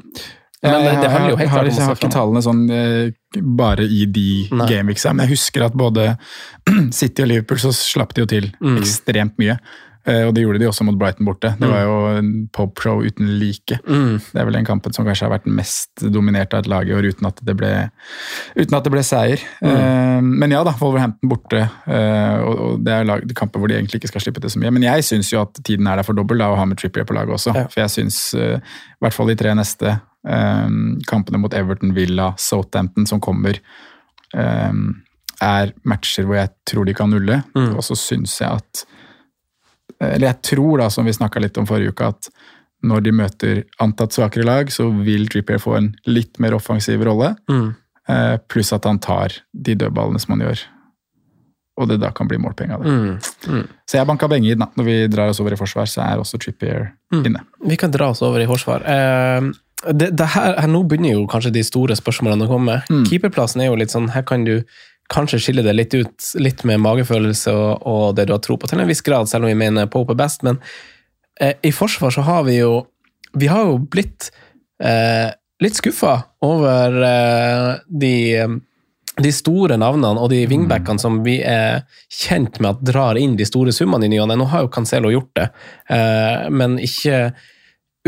[0.62, 3.12] Men jeg, det handler jo helt klart om jeg har ikke tallene sånn eh,
[3.56, 6.10] bare i de gameweeksa, men jeg husker at både
[6.98, 8.76] City og Liverpool så slapp de jo til Mm.
[8.82, 9.54] ekstremt mye.
[10.08, 11.50] Eh, og det gjorde de også mot Brighton borte.
[11.60, 13.76] Det var jo en pop-show uten like.
[13.84, 14.14] Mm.
[14.32, 16.94] Det er vel den kampen som kanskje har vært mest dominert av et lag i
[16.96, 17.70] år, uten at det ble,
[18.56, 19.40] at det ble seier.
[19.60, 19.70] Mm.
[19.74, 21.62] Eh, men ja da, Wolverhampton borte.
[21.86, 24.72] og, det er lag, kamper hvor de egentlig ikke skal slippe til så mye.
[24.72, 27.04] Men jeg syns jo at tiden er der for dobbel da, å ha med Trippier
[27.08, 27.52] på laget også.
[27.56, 27.66] Ja.
[27.68, 28.48] For jeg syns i
[29.04, 33.56] hvert fall de tre neste kampene mot Everton, Villa, Southampton som kommer,
[34.36, 34.72] eh,
[35.42, 37.42] er matcher hvor jeg tror de kan nulle.
[37.56, 37.74] Mm.
[37.76, 38.84] Og så syns jeg at
[40.00, 42.28] Eller jeg tror, da, som vi snakka litt om forrige uke, at
[42.82, 47.34] når de møter antatt svakere lag, så vil Trippier få en litt mer offensiv rolle.
[47.50, 47.74] Mm.
[48.08, 50.62] Eh, pluss at han tar de dødballene som han gjør.
[51.80, 52.90] Og det da kan bli målpenger av det.
[52.96, 53.58] Mm.
[53.58, 53.66] Mm.
[53.84, 54.64] Så jeg banka penger inn.
[54.80, 57.26] Når vi drar oss over i forsvar, så er også Trippier Mm.
[57.26, 57.40] inne.
[57.66, 58.80] Vi kan dra oss over i forsvar.
[58.88, 59.50] Eh,
[59.88, 62.78] det, det her, her Nå begynner jo kanskje de store spørsmålene å komme.
[62.92, 63.04] Mm.
[63.08, 64.58] Keeperplassen er jo litt sånn Her kan du
[65.10, 68.68] kanskje skille det litt ut, litt med magefølelse og, og det du har tro på,
[68.70, 70.44] til en viss grad, selv om vi mener Pope er best.
[70.46, 70.60] Men
[71.40, 72.84] eh, i forsvar så har vi jo
[73.34, 74.30] Vi har jo blitt
[74.82, 75.30] eh,
[75.62, 76.16] litt skuffa
[76.46, 78.16] over eh, de
[79.20, 83.46] de store navnene og de wingbackene som vi er kjent med at drar inn de
[83.48, 84.38] store summene i ny og ne.
[84.38, 85.48] Nå har jo Cancelo gjort det,
[85.92, 87.32] eh, men ikke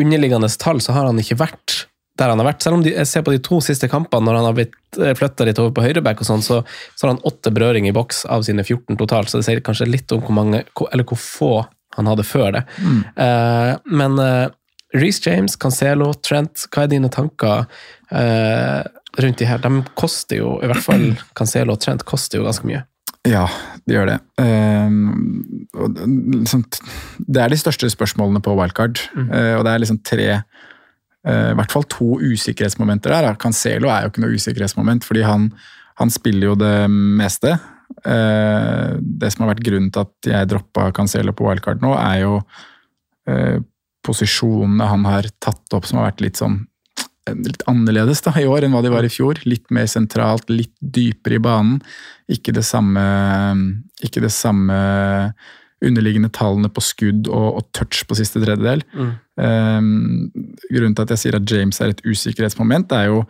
[0.00, 1.83] underliggende tall så har han ikke vært
[2.18, 2.62] der han har vært.
[2.64, 5.46] Selv om de, jeg ser på de to siste kampene, når han har blitt flytta
[5.48, 6.61] litt over på høyreback, og sånn, så,
[6.92, 9.33] så har han åtte berøring i boks av sine 14 totalt.
[9.33, 11.52] Så det sier kanskje litt om hvor mange, eller hvor få
[11.96, 12.62] han hadde før det.
[12.81, 13.00] Mm.
[13.24, 14.52] Eh, men uh,
[14.96, 17.64] Reece James, Cancelo, Trent, hva er dine tanker
[18.12, 18.81] eh,
[19.24, 19.61] rundt de her?
[19.64, 21.07] De koster jo, i hvert fall
[21.38, 22.85] Cancelo og Trent koster jo ganske mye.
[23.28, 23.46] Ja,
[23.87, 24.18] det gjør det.
[24.38, 26.07] Ehm, det-
[26.42, 26.64] liksom,
[27.27, 30.29] det er de største spørsmålene på wildcard, Eh, og det er liksom tre
[31.25, 33.35] eh, I hvert fall to usikkerhetsmomenter der.
[33.37, 35.53] Cancelo er jo ikke noe usikkerhetsmoment, fordi han,
[35.99, 37.59] han spiller jo det meste.
[38.05, 42.23] Eh, det som har vært grunnen til at jeg droppa Cancelo på wildcard nå, er
[42.23, 42.42] jo
[44.03, 46.66] posisjonene han har tatt opp som har vært litt sånn
[47.30, 49.38] litt annerledes da, i år enn hva de var i fjor.
[49.46, 51.80] Litt mer sentralt, litt dypere i banen.
[52.32, 53.02] Ikke det samme,
[54.02, 54.78] ikke det samme
[55.82, 58.85] underliggende tallene på skudd og, og touch på siste tredjedel.
[59.35, 60.30] Um,
[60.70, 63.22] grunnen til at jeg sier at James er et usikkerhetsmoment, er jo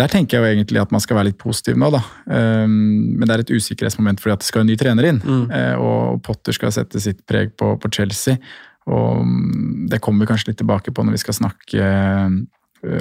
[0.00, 2.00] der tenker jeg jo egentlig at man skal være litt positiv nå, da.
[2.26, 2.72] Um,
[3.14, 5.20] men det er et usikkerhetsmoment fordi at det skal en ny trener inn.
[5.54, 8.40] eh, og Potter skal sette sitt preg på, på Chelsea.
[8.90, 12.34] Og mm, det kommer vi kanskje litt tilbake på når vi skal snakke eh,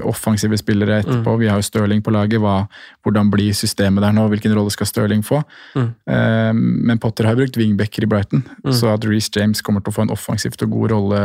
[0.07, 1.35] offensive spillere etterpå.
[1.41, 2.41] Vi har jo Stirling på laget.
[2.43, 2.63] Hva,
[3.05, 4.25] hvordan blir systemet der nå?
[4.31, 5.41] Hvilken rolle skal Stirling få?
[5.77, 9.97] Eh, men Potter har brukt wingbacker i Brighton, så at Reece James kommer til å
[9.97, 11.23] få en offensivt og god rolle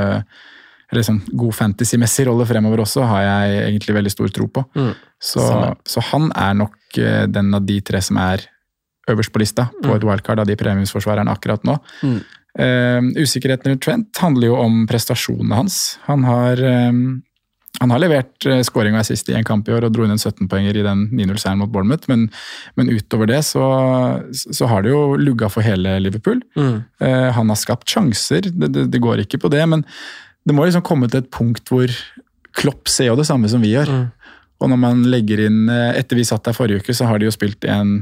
[0.89, 4.63] eller sånn god fantasy-messig rolle fremover også, har jeg egentlig veldig stor tro på.
[5.21, 5.43] Så,
[5.85, 8.47] så han er nok eh, den av de tre som er
[9.09, 11.79] øverst på lista på et wildcard av de premiumsforsvarerne akkurat nå.
[12.59, 15.99] Uh, usikkerheten rundt Trent handler jo om prestasjonene hans.
[16.09, 16.93] Han har, eh,
[17.79, 20.15] han har levert uh, scoring og assist i en kamp i år og dro inn
[20.15, 22.27] en 17-poenger i den 9-0-seieren mot Bournemouth, men,
[22.79, 23.65] men utover det så,
[24.35, 26.43] så har det jo lugga for hele Liverpool.
[26.59, 29.87] Eh, han har skapt sjanser, det, det, det går ikke på det, men
[30.49, 31.93] det må liksom komme til et punkt hvor
[32.59, 33.91] Klopp ser jo det samme som vi gjør.
[34.59, 37.29] Og når man legger inn eh, Etter vi satt der forrige uke, så har de
[37.29, 38.01] jo spilt en,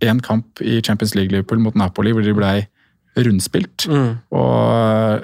[0.00, 2.56] en kamp i Champions League-Liverpool mot Napoli hvor de blei
[3.16, 3.86] rundspilt.
[4.32, 5.20] Og eh,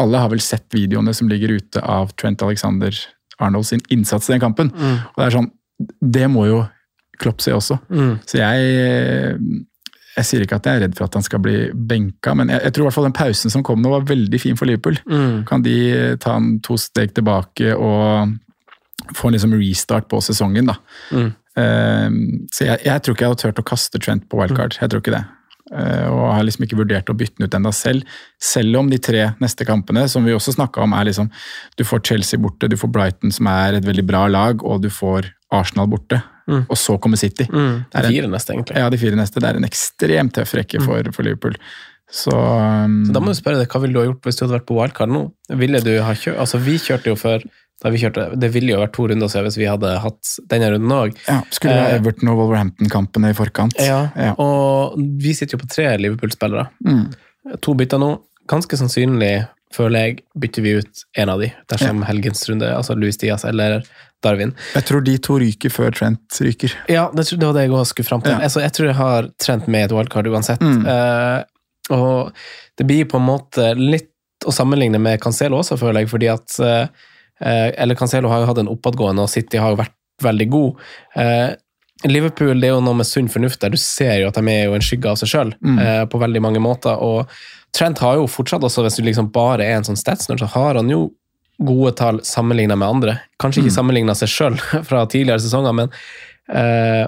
[0.00, 2.94] alle har vel sett videoene som ligger ute av Trent Alexander
[3.38, 4.72] Arnold sin innsats i den kampen.
[4.74, 5.50] Og det er sånn
[6.00, 6.64] Det må jo
[7.18, 7.80] Klopp se også.
[8.26, 9.38] Så jeg
[10.18, 12.58] jeg sier ikke at jeg er redd for at han skal bli benka, men jeg,
[12.64, 14.96] jeg tror i hvert fall den pausen som kom nå, var veldig fin for Liverpool.
[15.46, 15.74] Kan de
[16.18, 18.32] ta en to steg tilbake og
[19.14, 20.74] få en liksom restart på sesongen, da.
[21.58, 22.08] Eh,
[22.54, 24.74] så jeg, jeg tror ikke jeg hadde turt å kaste Trent på wildcard.
[24.80, 25.22] Jeg tror ikke det.
[25.72, 28.04] Eh, og har liksom ikke vurdert å bytte den ut enda selv.
[28.40, 31.28] Selv om de tre neste kampene, som vi også snakka om, er liksom
[31.76, 34.88] Du får Chelsea borte, du får Brighton, som er et veldig bra lag, og du
[34.88, 36.22] får Arsenal borte.
[36.48, 37.44] Og så kommer City.
[37.44, 37.52] Det
[37.94, 38.76] er en- Fire neste, egentlig.
[38.76, 39.40] ja, de fire neste.
[39.40, 41.54] Det er en ekstremt tøff rekke for, for Liverpool.
[42.10, 44.46] Så, um, Så da må du spørre deg, hva ville du ha gjort hvis du
[44.46, 45.30] hadde vært på wildcard nå?
[45.60, 47.44] Ville du ha kjørt, altså Vi kjørte jo før
[47.82, 50.70] da vi kjørte, Det ville jo vært to runder siden hvis vi hadde hatt denne
[50.74, 51.16] runden òg.
[51.28, 53.74] ja, skulle det Eh, Everton og Wolverhampton-kampene i forkant?
[53.78, 54.32] Ja, Ja.
[54.38, 56.68] og vi sitter jo på tre Liverpool-spillere.
[56.84, 57.12] Mm.
[57.62, 58.18] To bytter nå.
[58.48, 63.16] Ganske sannsynlig, føler jeg, bytter vi ut en av de dersom helgens runde, altså Louis
[63.16, 63.82] Diaz eller
[64.22, 64.54] Darwin.
[64.74, 66.72] Jeg tror de to ryker før Trent ryker.
[66.88, 68.32] Ja, det, det var det jeg også skulle fram til.
[68.32, 68.38] Ja.
[68.48, 70.58] Altså, jeg tror jeg har trent med et wildcard uansett.
[70.60, 70.86] Mm.
[70.88, 71.44] Eh,
[71.94, 72.32] og
[72.76, 74.10] det blir på en måte litt
[74.46, 76.88] å sammenligne med Cancelo også, føler jeg, fordi at eh,
[77.40, 80.86] Eller Cancelo har jo hatt en oppadgående, og City har jo vært veldig god.
[81.14, 81.50] Eh,
[82.06, 83.74] Liverpool det er jo noe med sunn fornuft der.
[83.74, 86.42] Du ser jo at de er jo en skygge av seg sjøl eh, på veldig
[86.44, 86.94] mange måter.
[86.94, 87.30] og
[87.74, 90.78] Trent har jo fortsatt også, hvis du liksom bare er en sånn statsner, så har
[90.78, 91.08] han jo
[91.58, 93.16] gode tall sammenligna med andre.
[93.42, 95.94] Kanskje ikke sammenligna seg sjøl fra tidligere sesonger, men
[96.54, 97.06] eh,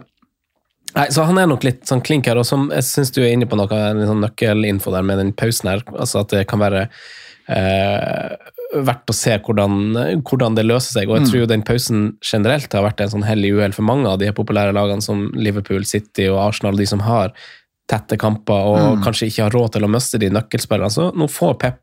[0.91, 3.31] Nei, så Han er nok litt sånn klink her, og som jeg syns du er
[3.31, 5.85] inne på noe en sånn nøkkelinfo der med den pausen her.
[5.95, 6.81] altså At det kan være
[7.47, 8.33] eh,
[8.71, 11.11] verdt å se hvordan, hvordan det løser seg.
[11.11, 13.87] Og jeg tror jo den pausen generelt har vært en sånn hell i uhell for
[13.87, 17.35] mange av de populære lagene som Liverpool, City og Arsenal, de som har
[17.91, 20.95] tette kamper og kanskje ikke har råd til å miste de nøkkelspillerne.
[20.95, 21.81] Så nå får Pep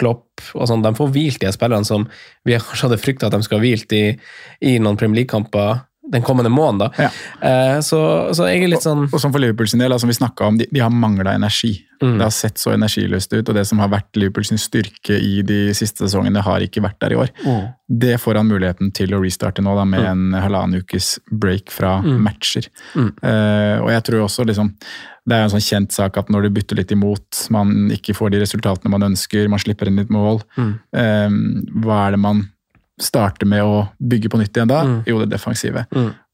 [0.00, 2.06] Klopp og sånn, de får hvilt de spillerne som
[2.48, 4.04] vi kanskje hadde frykta at de skulle ha hvilt i,
[4.64, 6.78] i noen Premier League-kamper den kommende måneden.
[6.78, 6.90] da.
[7.06, 7.10] Ja.
[7.48, 8.00] Eh, så,
[8.34, 10.58] så jeg er litt sånn Og som for Liverpool sin del, altså, vi snakket om,
[10.60, 11.72] de, de har mangla energi.
[12.02, 12.16] Mm.
[12.18, 15.40] Det har sett så energiløst ut, og det som har vært Liverpool sin styrke i
[15.46, 17.32] de siste sesongene, har ikke vært der i år.
[17.46, 17.70] Mm.
[18.02, 21.98] Det får han muligheten til å restarte nå, da, med en halvannen ukes break fra
[22.02, 22.68] matcher.
[22.96, 24.72] Uh, og jeg tror også liksom
[25.28, 28.32] det er en sånn kjent sak at når du bytter litt imot, man ikke får
[28.34, 31.36] de resultatene man ønsker, man slipper inn litt mål, um,
[31.84, 32.42] hva er det man
[33.00, 34.82] starter med å bygge på nytt igjen da?
[35.08, 35.86] Jo, det defensive.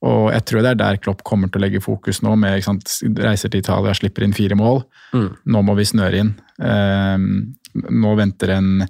[0.07, 2.90] Og jeg tror det er der Klopp kommer til å legge fokus nå, med sant,
[3.18, 4.83] reiser til Italia, slipper inn fire mål.
[5.14, 6.35] Nå må vi snøre inn.
[6.59, 7.29] Um,
[7.75, 8.88] nå venter en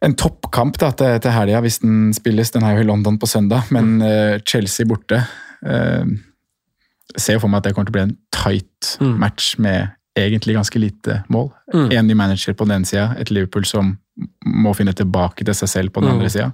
[0.00, 2.52] en toppkamp da, til, til helga hvis den spilles.
[2.54, 5.20] Den er jo i London på søndag, men uh, Chelsea borte.
[5.60, 6.08] Uh,
[7.16, 10.56] ser jo for meg at det kommer til å bli en tight match med egentlig
[10.56, 11.50] ganske lite mål.
[11.74, 13.96] En ny manager på den ene sida, et Liverpool som
[14.46, 16.50] må finne tilbake til seg selv på den andre sida.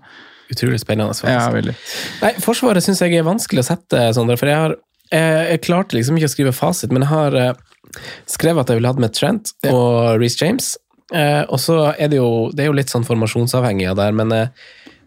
[0.51, 1.15] utrolig spennende.
[1.15, 1.33] faktisk.
[1.33, 1.77] Ja, veldig.
[2.23, 4.39] Nei, Forsvaret syns jeg er vanskelig å sette, Sondre.
[4.39, 4.77] For jeg, har,
[5.11, 7.53] jeg, jeg klarte liksom ikke å skrive fasit, men jeg har eh,
[8.31, 10.75] skrevet at jeg ville hatt med Trent og Reece James.
[11.15, 14.17] Eh, og så er det jo Det er jo litt sånn formasjonsavhengig av det her,
[14.19, 14.49] men eh, eh,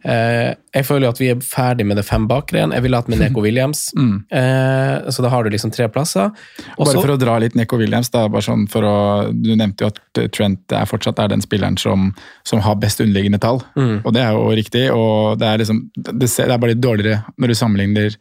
[0.03, 2.73] jeg føler jo at vi er ferdig med det fem bakre igjen.
[2.75, 3.87] Jeg ville hatt med Neko Williams.
[3.95, 6.29] Eh, så da har du liksom tre plasser.
[6.77, 8.95] Også, Bare for å dra litt Neko Williams, da, bare sånn for å,
[9.33, 12.11] du nevnte jo at Trent er fortsatt er den spilleren som,
[12.47, 13.61] som har best underliggende tall.
[13.75, 14.85] Og det er jo riktig.
[14.93, 18.17] og Det er, liksom, det, ser, det er bare litt dårligere når du sammenligner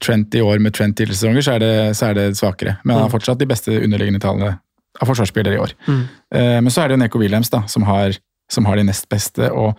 [0.00, 2.78] Trent i år med Trent tidligere sesonger, så er, det, så er det svakere.
[2.84, 4.54] Men han har fortsatt de beste underliggende tallene
[5.00, 5.74] av forsvarsspillere i år.
[5.90, 8.16] Eh, men så er det jo Neko Williams da, som har,
[8.50, 9.50] som har de nest beste.
[9.52, 9.76] og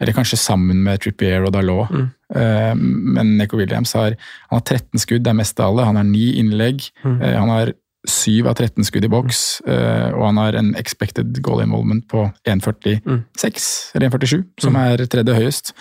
[0.00, 1.92] eller kanskje sammen med Trippier og Dalot.
[2.34, 4.16] Eh, men Neko Williams har,
[4.50, 5.86] han har 13 skudd, det er mest av alle.
[5.90, 6.88] Han har 9 innlegg.
[7.04, 7.74] Eh, han har
[8.10, 9.62] 7 av 13 skudd i boks.
[9.64, 15.38] uh, og han har en expected goal involvement på 1,46 eller 1,47, som er tredje
[15.38, 15.72] høyest.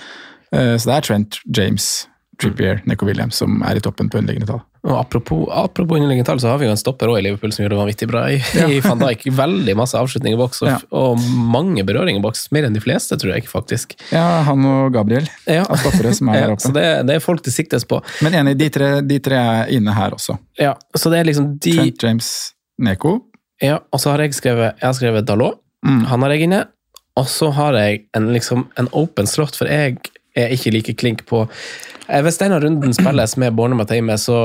[0.54, 2.06] Så det er Trent, James,
[2.44, 4.62] Trippier, Neko Williams som er i toppen på underliggende tall.
[4.84, 7.64] Og apropos, apropos underliggende tall, så har vi jo en stopper også i Liverpool som
[7.64, 8.40] gjør det vanvittig bra i,
[8.76, 9.24] i Van Dijk.
[9.38, 10.78] Veldig masse avslutninger i boks, og, Ja.
[11.00, 11.24] og
[11.56, 12.50] mange berøringer i boks.
[12.52, 13.96] Mer enn de fleste, tror jeg faktisk.
[14.12, 15.64] Ja, han og Gabriel Ja.
[15.64, 18.02] er stoppere som er Ja, der så det, det er folk det siktes på.
[18.26, 20.36] Men enig, de tre, de tre er inne her også.
[20.60, 22.32] Ja, så det er liksom de Trent, James,
[22.84, 23.22] Neko.
[23.64, 25.62] Ja, og så har jeg skrevet, jeg har skrevet Dalot.
[25.86, 26.04] Mm.
[26.12, 26.66] Han har jeg inne.
[27.16, 30.00] Og så har jeg en, liksom, en open slot, for jeg
[30.36, 31.44] er ikke like klink på
[32.22, 34.36] Hvis denne runden spilles med Bournemouth hjemme, så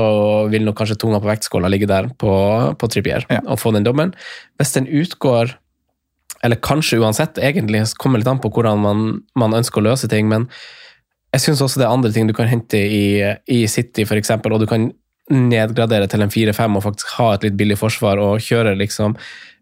[0.49, 2.31] vil nok kanskje tunga på vektskåla ligge der på,
[2.79, 3.41] på Trippier Ja.
[3.45, 4.15] og få den dommen.
[4.57, 5.53] Hvis den utgår
[6.43, 9.01] eller kanskje uansett, egentlig, så kommer det litt an på hvordan man,
[9.35, 10.47] man ønsker å løse ting, men
[11.35, 13.19] jeg syns også det er andre ting du kan hente i,
[13.51, 14.87] i City, f.eks., og du kan
[15.29, 19.17] nedgradere til en 4-5 og faktisk ha et litt billig forsvar og kjøre liksom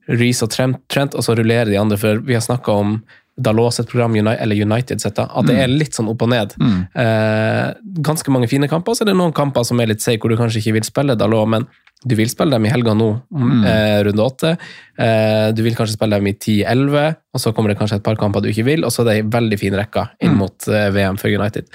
[0.08, 2.93] Reece og Trent, Trent, og så rullere de andre, for vi har snakka om
[3.38, 6.56] Dalot sitt program, eller United sitt, at det er litt sånn opp og ned.
[6.97, 10.34] Eh, ganske mange fine kamper, så er det noen kamper som er litt seige, hvor
[10.34, 11.67] du kanskje ikke vil spille Dalot, men
[12.06, 13.08] du vil spille dem i helga nå,
[13.65, 14.52] eh, runde åtte.
[14.97, 18.15] Eh, du vil kanskje spille dem i 10-11, og så kommer det kanskje et par
[18.15, 20.89] kamper du ikke vil, og så er det ei veldig fin rekke inn mot eh,
[20.93, 21.65] VM for United.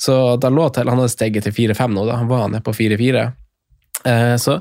[0.00, 2.18] Så til, han hadde steget til 4-5 nå, da.
[2.20, 3.24] han var nede på 4-4.
[4.04, 4.58] Eh, så,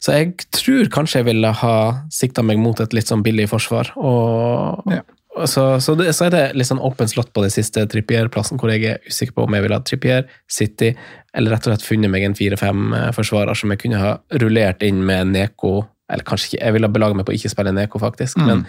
[0.00, 1.76] så jeg tror kanskje jeg ville ha
[2.12, 3.92] sikta meg mot et litt sånn billig forsvar.
[3.96, 5.02] Og, Ja.
[5.44, 8.72] Så, så, det, så er det litt sånn åpent slått på den siste Trippier-plassen, hvor
[8.72, 10.94] jeg er usikker på om jeg ville ha Trippier, City,
[11.36, 15.34] eller rett og slett funnet meg en 4-5-forsvarer som jeg kunne ha rullert inn med
[15.34, 15.82] Neko.
[16.06, 18.60] Eller kanskje ikke, jeg ville belaget meg på å ikke spille Neko, faktisk, men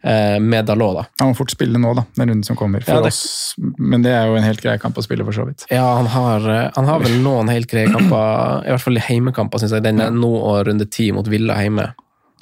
[0.00, 1.02] eh, med Dalot, da.
[1.20, 2.80] Han må fort spille nå, da, den runden som kommer.
[2.86, 5.36] For Ja, det- oss, men det er jo en helt grei kamp å spille, for
[5.36, 5.66] så vidt.
[5.70, 9.60] Ja, han har, eh, han har vel noen helt greie kamper, i hvert fall heimekamper,
[9.60, 9.84] syns jeg.
[9.84, 11.90] Den er nå og runde ti mot Villa hjemme,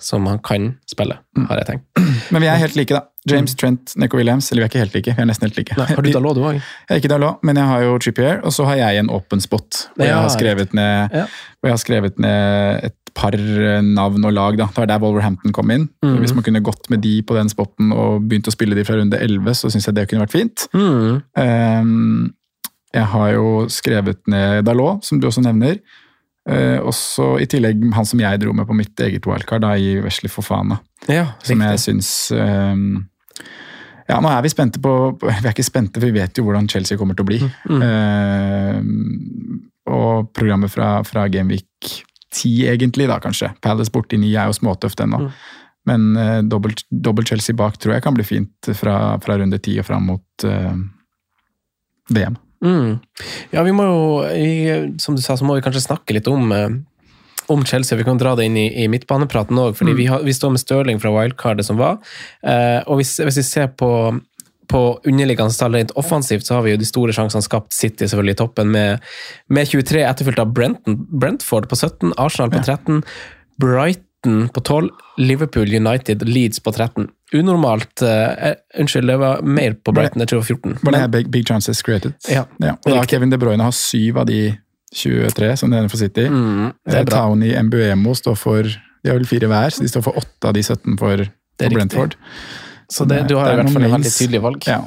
[0.03, 1.85] som han kan spille, har jeg tenkt.
[2.35, 3.05] Men vi er helt like, da.
[3.31, 4.51] James, Trent, Neko Williams.
[4.53, 5.73] Eller vi er ikke helt like, vi er nesten helt like.
[5.73, 5.79] Mm.
[5.81, 6.59] Nei, har du Dalot, du òg?
[6.59, 9.41] Jeg er ikke Dalot, men jeg har jo Trippier, og så har jeg en open
[9.41, 9.85] spot.
[9.95, 11.25] Hvor jeg Ja, har skrevet ned, Ja.
[11.61, 14.57] hvor jeg har skrevet ned et par eh, navn og lag.
[14.59, 14.67] da.
[14.67, 15.89] Det var der Wolverhampton kom inn.
[16.05, 16.19] Mhm.
[16.21, 18.97] Hvis man kunne gått med de på den spotten og begynt å spille de fra
[18.99, 20.67] runde 11, så syns jeg det kunne vært fint.
[20.75, 21.23] Mm.
[21.39, 22.33] Ehm,
[22.95, 25.79] jeg har jo skrevet ned Dalot, som du også nevner.
[26.45, 29.97] Eh, også i tillegg han som jeg dro med på mitt eget wildcard, da, i
[30.05, 30.77] Wesley Fofana.
[31.09, 33.05] Ja, Som jeg syns um,
[34.09, 36.69] Ja, nå er vi spente på Vi er ikke spente, for vi vet jo hvordan
[36.73, 37.41] Chelsea kommer til å bli.
[37.69, 37.83] Mm.
[37.85, 38.79] Uh,
[39.95, 41.91] og programmet fra, fra Gameweek
[42.35, 43.53] 10, egentlig, da kanskje.
[43.65, 45.25] Palace borti 9 er jo småtøft ennå.
[45.25, 45.35] Mm.
[45.89, 49.89] Men uh, dobbelt Chelsea bak tror jeg kan bli fint fra, fra runde 10 og
[49.89, 50.49] fram mot
[52.13, 52.37] VM.
[52.65, 52.99] Mm.
[53.53, 54.03] Ja, vi må jo,
[55.03, 56.77] som du sa, så må vi kanskje snakke litt om, eh,
[57.53, 57.99] om Chelsea.
[58.01, 60.65] Vi kan dra det inn i, i midtbanepraten òg, fordi vi, har, vi står med
[60.65, 62.01] Stirling fra wildcardet som var.
[62.43, 63.91] Eh, og hvis, hvis vi ser på
[64.71, 68.37] på underliggende tall rent offensivt, så har vi jo de store sjansene skapt City selvfølgelig
[68.37, 69.05] i toppen med,
[69.53, 73.03] med 23, etterfulgt av Brenton, Brentford på 17, Arsenal på 13,
[73.61, 74.89] Brighton på 12,
[75.21, 77.11] Liverpool, United, Leeds på 13.
[77.35, 80.73] Unormalt uh, Unnskyld, det var mer på Brighton, jeg tror det var 14.
[80.75, 82.15] Var det Men- her big, big chances created?
[82.31, 82.45] Ja.
[82.61, 83.05] Og da.
[83.11, 84.41] Kevin De Bruyne har syv av de
[84.95, 86.29] 23 som det er for City.
[86.31, 87.25] Mm, Eh, er bra.
[87.25, 90.55] Townie Mbuemo står for De har vel fire hver, så de står for åtte av
[90.55, 91.25] de 17 for,
[91.59, 91.69] for.
[91.75, 92.15] Brentford.
[92.91, 94.65] Så det, du har i er hvert fall et veldig tydelig valg.
[94.69, 94.81] Ja.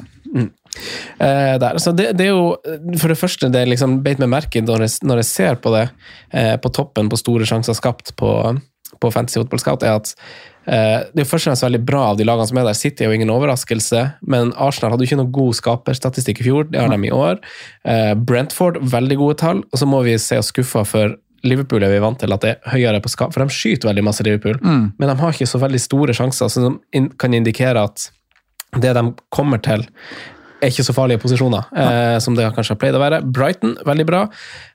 [1.18, 1.78] Eh, der.
[1.78, 2.56] Så det, det er jo
[3.00, 5.90] For det første, det liksom beit meg merke når, jeg- når jeg ser på det
[6.32, 8.60] eh, på toppen på store sjanser skapt på,
[9.00, 12.00] på Fantasy Football Scout, er at eh, det er jo først og fremst veldig bra
[12.10, 12.76] av de lagene som er der.
[12.76, 16.66] City er jo ingen overraskelse, men Arsenal hadde jo ikke noe god skaperstatistikk i fjor.
[16.68, 17.40] Det har de i år.
[17.88, 19.62] Eh, Brentford, veldig gode tall.
[19.72, 22.54] Og så må vi se oss skuffa for Liverpool er vi vant til at det
[22.56, 24.58] er høyere på skap, for de skyter veldig masse Liverpool,
[24.98, 26.80] men de har ikke så veldig store sjanser, som
[27.20, 28.08] kan indikere at
[28.82, 29.86] det de kommer til,
[30.58, 33.20] er ikke så farlige posisjoner eh, som det kanskje har pleid å være.
[33.34, 34.24] Brighton, veldig bra.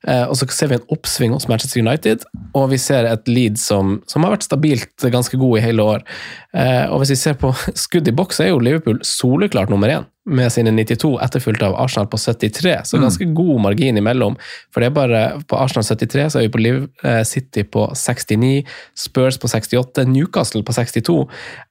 [0.08, 2.26] Eh, og så ser vi en oppsving hos Manchester United,
[2.58, 6.08] og vi ser et lead som, som har vært stabilt ganske god i hele år.
[6.56, 7.54] Eh, og hvis vi ser på
[7.86, 12.08] skudd i boks, er jo Liverpool soleklart nummer én med sine 92, etterfulgt av Arsenal
[12.08, 14.38] på 73, så ganske god margin imellom.
[14.72, 17.90] For det er bare på Arsenal 73, så er vi på Liv, eh, City på
[17.92, 18.64] 69,
[18.96, 21.18] Spurs på 68, Newcastle på 62,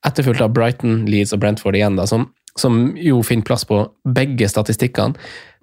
[0.05, 4.49] etterfulgt av Brighton, Leeds og Brentford igjen, da, som, som jo finner plass på begge
[4.51, 5.17] statistikkene.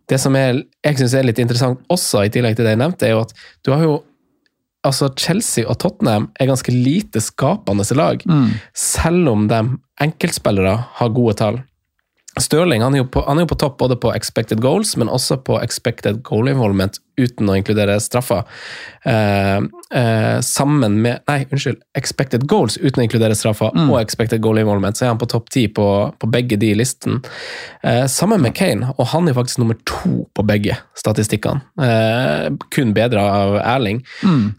[0.09, 3.05] Det som er, jeg synes er litt interessant også, i tillegg til det jeg nevnte,
[3.05, 3.33] er jo at
[3.65, 3.97] du har jo
[4.87, 8.23] altså Chelsea og Tottenham er ganske lite skapende lag,
[8.73, 9.59] selv om de
[10.01, 11.59] enkeltspillere har gode tall.
[12.39, 15.39] Stirling han er, på, han er jo på topp både på expected goals, men også
[15.45, 18.45] på expected goal involvement uten å inkludere straffer.
[19.03, 19.59] Eh,
[19.99, 21.81] eh, sammen med Nei, unnskyld.
[21.99, 25.49] Expected goals uten å inkludere straffer og expected goal involvement, så er han på topp
[25.53, 27.19] ti på, på begge de listene.
[27.83, 31.63] Eh, sammen med Kane, og han er faktisk nummer to på begge statistikkene.
[31.83, 34.03] Eh, kun bedre av Erling.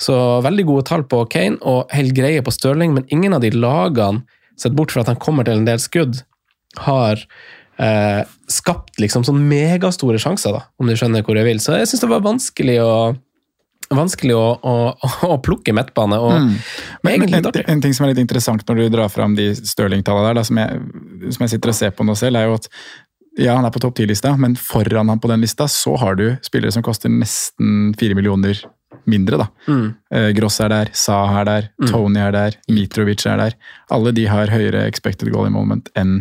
[0.00, 3.52] Så veldig gode tall på Kane, og helt greie på Stirling, men ingen av de
[3.56, 4.26] lagene,
[4.60, 6.20] sett bort fra at han kommer til en del skudd,
[6.84, 7.22] har
[7.82, 8.20] eh,
[8.50, 11.60] skapt liksom sånn megastore sjanser, da, om du skjønner hvor jeg vil.
[11.62, 12.94] Så jeg syns det var vanskelig å
[13.90, 14.74] vanskelig å, å,
[15.34, 16.18] å plukke midtbane.
[16.22, 16.34] og
[17.02, 20.30] Men, men en, en ting som er litt interessant når du drar fram de Stirling-tallene
[20.30, 20.82] der, da, som, jeg,
[21.34, 22.70] som jeg sitter og ser på nå selv, er jo at
[23.38, 26.26] ja, han er på topp 10-lista, men foran han på den lista så har du
[26.44, 28.58] spillere som koster nesten fire millioner
[29.10, 29.38] mindre.
[29.40, 29.46] da.
[29.70, 29.84] Mm.
[30.14, 33.56] Eh, Gross er der, Sa er der, Tony er der, Mitrovic er der.
[33.90, 36.20] Alle de har høyere expected goal involvement enn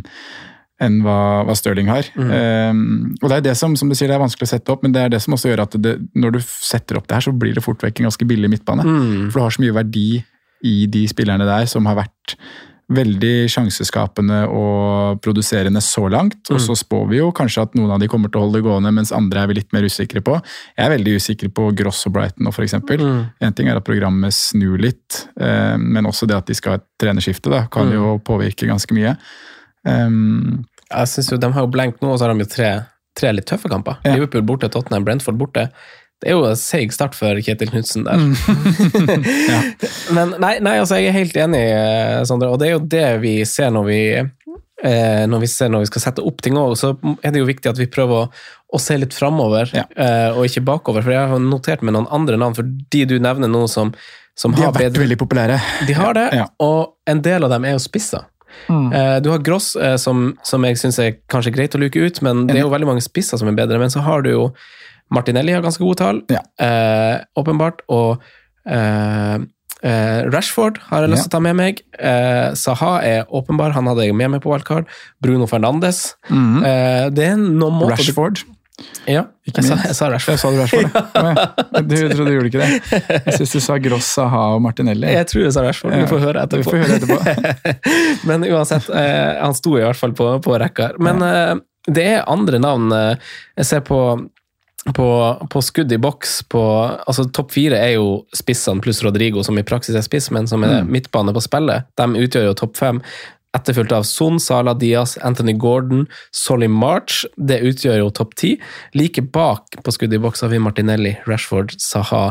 [0.84, 2.08] enn hva, hva Stirling har.
[2.16, 2.32] Mm.
[2.32, 2.82] Um,
[3.20, 4.96] og det er det som som du sier, det er vanskelig å sette opp, men
[4.96, 7.36] det er det som også gjør at det, når du setter opp det her, så
[7.36, 8.88] blir det fort vekk en ganske billig midtbane.
[8.88, 9.30] Mm.
[9.30, 10.10] For du har så mye verdi
[10.68, 12.36] i de spillerne der som har vært
[12.90, 16.40] veldig sjanseskapende og produserende så langt.
[16.50, 18.66] Og så spår vi jo kanskje at noen av de kommer til å holde det
[18.66, 20.40] gående, mens andre er vi litt mer usikre på.
[20.74, 22.80] Jeg er veldig usikker på Gross og Brighton nå, f.eks.
[22.90, 23.22] Mm.
[23.46, 26.82] En ting er at programmet snur litt, eh, men også det at de skal ha
[26.82, 29.14] et trenerskifte, da, kan jo påvirke ganske mye.
[29.88, 32.70] Um, Jeg synes jo De har jo blank nå, og så har de jo tre,
[33.20, 34.00] tre litt tøffe kamper.
[34.06, 34.16] Ja.
[34.18, 35.70] Liverpool borte, Tottenham, Brentford borte.
[36.20, 38.20] Det er jo en seig start for Kjetil Knutsen der.
[40.16, 43.06] Men nei, nei, altså jeg er helt enig, eh, Sondre, og det er jo det
[43.24, 46.76] vi ser når vi eh, når vi ser når vi skal sette opp ting òg,
[46.80, 48.30] så er det jo viktig at vi prøver å,
[48.76, 49.86] å se litt framover, Ja.
[49.96, 51.06] eh, og ikke bakover.
[51.06, 53.94] For jeg har notert med noen andre navn, for de du nevner nå som,
[54.40, 55.62] som de har har vært bedre veldig populære.
[55.88, 56.50] De har det, Ja.
[56.64, 58.28] og en del av dem er jo spisser.
[58.70, 62.22] Eh, Du har Gross, eh, som, som jeg syns er kanskje greit å luke ut,
[62.22, 63.80] men det er jo veldig mange spisser som er bedre.
[63.80, 64.54] Men så har du jo
[65.12, 66.42] Martinelli har ganske gode tall, Ja.
[66.60, 67.82] eh, åpenbart.
[67.90, 68.22] Og
[68.68, 69.38] eh,
[69.82, 71.82] eh, Rashford har jeg lyst til å ta med meg.
[71.98, 74.86] Eh, Saha er åpenbar, han hadde jeg med meg på wildcard.
[75.22, 76.16] Bruno Fernandes.
[76.30, 78.44] eh, det er noen måter du- Rashford.
[79.10, 80.36] Ja, Ikke jeg sa, jeg sa Rashford.
[80.36, 81.86] Jeg sa du Rashford.
[81.90, 83.00] Du trodde du gjorde ikke det.
[83.26, 85.10] Jeg syns du sa Gross, Saha og Martinelli.
[85.16, 86.70] Jeg tror jeg sa Rashford, du får høre etterpå.
[86.70, 87.70] Får høre etterpå.
[88.30, 90.92] Men uansett, eh, han sto i hvert fall på, på rekka.
[91.02, 91.56] Men eh,
[91.90, 92.92] det er andre navn.
[92.94, 94.02] Eh, jeg ser på,
[94.94, 95.10] på,
[95.56, 96.62] på skudd i boks på
[97.00, 100.64] altså Topp fire er jo spissene pluss Rodrigo, som i praksis er spiss, men som
[100.68, 101.90] er midtbane på spillet.
[101.98, 103.02] De utgjør jo topp fem.
[103.58, 107.24] Etterfulgt av Son, Salah Diaz, Anthony Gordon, Solly March.
[107.36, 108.52] Det utgjør jo topp ti.
[108.94, 112.30] Like bak på skudd i boks har vi Martinelli, Rashford, Saha,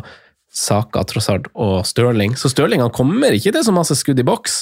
[0.58, 2.34] Saka, Trossard og Stirling.
[2.36, 4.56] Så Stirling han kommer ikke til så masse skudd i boks,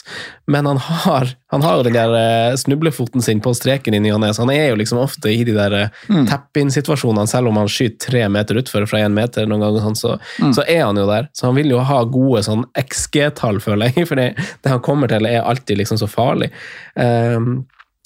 [0.52, 4.20] men han har, han har den der eh, snublefoten sin på streken i ny og
[4.20, 5.76] ne, så han er jo liksom ofte i de der
[6.10, 6.26] mm.
[6.28, 10.16] tap-in-situasjonene, selv om han skyter tre meter utfor fra én meter noen ganger, sånn, så,
[10.58, 11.30] så er han jo der.
[11.36, 15.10] Så han vil jo ha gode sånn XG-tall, føler jeg, for det, det han kommer
[15.12, 16.52] til er alltid liksom så farlig.
[16.94, 17.64] Um,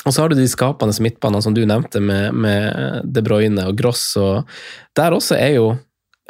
[0.09, 3.77] Og så har du de skapende midtbanene som du nevnte, med, med De Bruyne og
[3.77, 4.15] Gross.
[4.17, 4.49] og
[4.97, 5.67] Der også er jo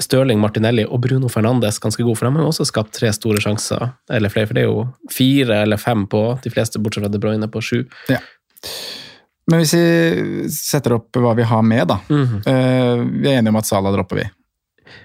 [0.00, 3.90] Stirling, Martinelli og Bruno Fernandes ganske gode, for de har også skapt tre store sjanser.
[4.12, 7.20] Eller flere, for det er jo fire eller fem på de fleste, bortsett fra De
[7.20, 7.82] Bruyne på sju.
[8.08, 8.20] Ja.
[9.50, 11.98] Men hvis vi setter opp hva vi har med, da.
[12.10, 14.26] Eh, vi er enige om at Salah dropper vi.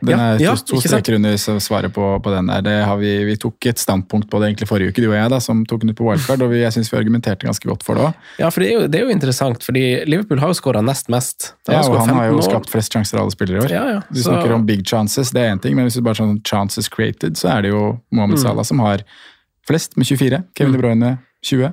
[0.05, 2.61] Den er ja, to, to streker under svaret på, på den der.
[2.65, 5.29] Det har vi, vi tok et standpunkt på det egentlig forrige uke, du og jeg,
[5.33, 7.83] da, som tok den ut på wildcard, og vi, jeg syns vi argumenterte ganske godt
[7.87, 8.13] for det òg.
[8.39, 11.09] Ja, for det er, jo, det er jo interessant, fordi Liverpool har jo skåra nest
[11.13, 11.51] mest.
[11.69, 13.75] Ja, og han har jo skapt flest sjanser av alle spillere i år.
[13.75, 14.01] Ja, ja.
[14.09, 16.39] Du Så- snakker om big chances, det er én ting, men hvis du bare sånn
[16.47, 18.01] chances created, så er det jo Mm.
[18.17, 19.01] Mohammed Salah som har
[19.67, 20.43] flest, med 24.
[20.57, 21.71] Kevin De Bruyne 20.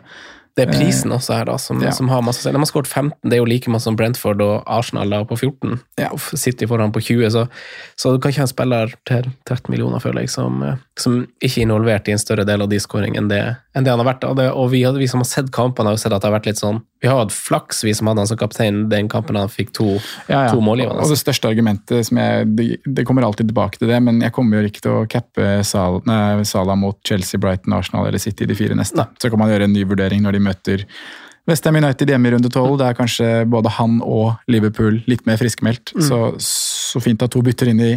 [0.53, 1.91] Det er prisen også her, da, som, ja.
[1.97, 2.51] som har masse si.
[2.53, 5.39] De har skåret 15, det er jo like masse som Brentford og Arsenal da, på
[5.39, 5.79] 14.
[6.01, 6.11] Ja.
[6.13, 7.47] Sitter City foran på 20, så,
[7.97, 10.61] så du kan ikke ha en spiller til 13 millioner, føler jeg, som,
[10.93, 13.41] eh, som ikke er involvert i en større del av de skåringene enn det,
[13.75, 14.27] enn det han har vært.
[14.29, 16.37] Og, det, og vi, vi som har sett kampene, har jo sett at det har
[16.37, 19.39] vært litt sånn Vi har hatt flaks, vi som hadde han som kaptein den kampen
[19.41, 19.97] han fikk to,
[20.29, 20.53] Ja, ja.
[20.53, 21.03] to målgivende.
[21.03, 24.37] Og det største argumentet som jeg det, det kommer alltid tilbake til det, men jeg
[24.37, 28.47] kommer jo ikke til å cappe Sal, nei, Salah mot Chelsea, Brighton, Arsenal eller City
[28.49, 29.09] de fire neste.
[29.19, 30.87] Så kan man gjøre en ny vurdering når de møter
[31.51, 32.77] Westham United hjemme i runde tolv.
[32.79, 35.95] Det er kanskje både han og Liverpool litt mer friskmeldt.
[36.07, 37.93] Så, så fint at to bytter inn i,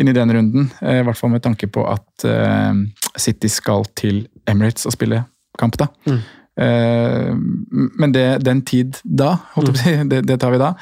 [0.00, 0.70] inn i den runden.
[0.80, 2.72] Eh, I hvert fall med tanke på at uh,
[3.20, 5.20] City skal til Emirates og spille
[5.60, 5.90] kamp, da.
[6.08, 6.24] Eh,
[6.58, 10.72] men det, den tid da, holdt jeg på å si, det, det tar vi da.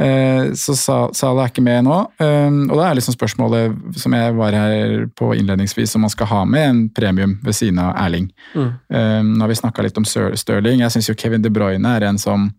[0.00, 1.98] Eh, så Sa- Salah er ikke med nå.
[2.18, 6.30] Eh, og da er liksom spørsmålet som jeg var her på innledningsvis, om man skal
[6.32, 8.30] ha med en premium ved siden av Erling.
[8.56, 10.80] Eh, nå har vi snakka litt om Stirling.
[10.82, 12.50] Jeg syns jo Kevin De Bruyne er en som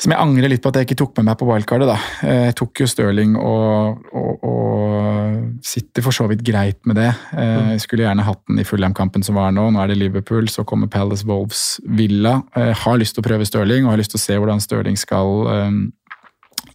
[0.00, 1.88] som jeg angrer litt på at jeg ikke tok med meg på wildcardet.
[1.90, 1.96] da.
[2.26, 7.10] Eh, Jeg tok jo Stirling og, og, og sitter for så vidt greit med det.
[7.36, 9.68] Eh, Jeg skulle gjerne hatt den i Fulham-kampen som var nå.
[9.70, 12.38] Nå er det Liverpool, så kommer Palace Wolves Villa.
[12.56, 14.96] Jeg har lyst til å prøve Stirling og har lyst til å se hvordan Stirling
[15.00, 15.70] skal eh,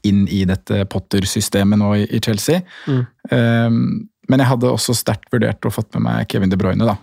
[0.06, 2.62] inn i dette Potter-systemet nå i, i Chelsea.
[2.86, 3.06] Mm.
[4.30, 6.96] Men jeg hadde også sterkt vurdert å fått med meg Kevin De Bruyne, da.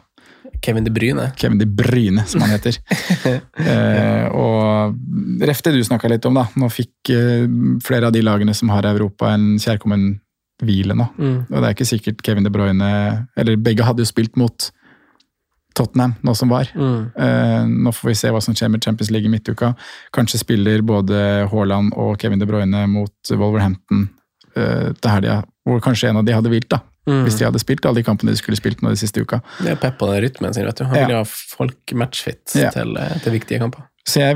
[0.62, 1.30] Kevin De Bryne.
[1.36, 2.78] Kevin De Bryne, som han heter.
[3.72, 6.46] eh, og ref det du snakka litt om, da.
[6.58, 7.48] Nå fikk eh,
[7.84, 10.12] flere av de lagene som har Europa, en kjærkommen
[10.62, 11.08] hvile nå.
[11.18, 11.38] Mm.
[11.48, 12.92] Og det er ikke sikkert Kevin De Bruyne
[13.34, 14.70] Eller begge hadde jo spilt mot
[15.74, 16.68] Tottenham nå som var.
[16.76, 17.10] Mm.
[17.16, 19.72] Eh, nå får vi se hva som skjer med Champions League i midtuka.
[20.14, 24.06] Kanskje spiller både Haaland og Kevin De Bruyne mot Wolverhampton
[24.54, 26.82] eh, til helga, hvor kanskje en av de hadde hvilt, da.
[27.08, 27.24] Mm.
[27.26, 29.40] Hvis de hadde spilt alle de kampene de skulle spilt nå de siste uka.
[29.58, 30.84] Det er Pep på den rytmen sin, vet du.
[30.84, 31.06] Han Ja.
[31.08, 32.70] vil ha folk matchfit Ja.
[32.70, 33.88] til, eh, til viktige kamper.
[34.04, 34.34] Så jeg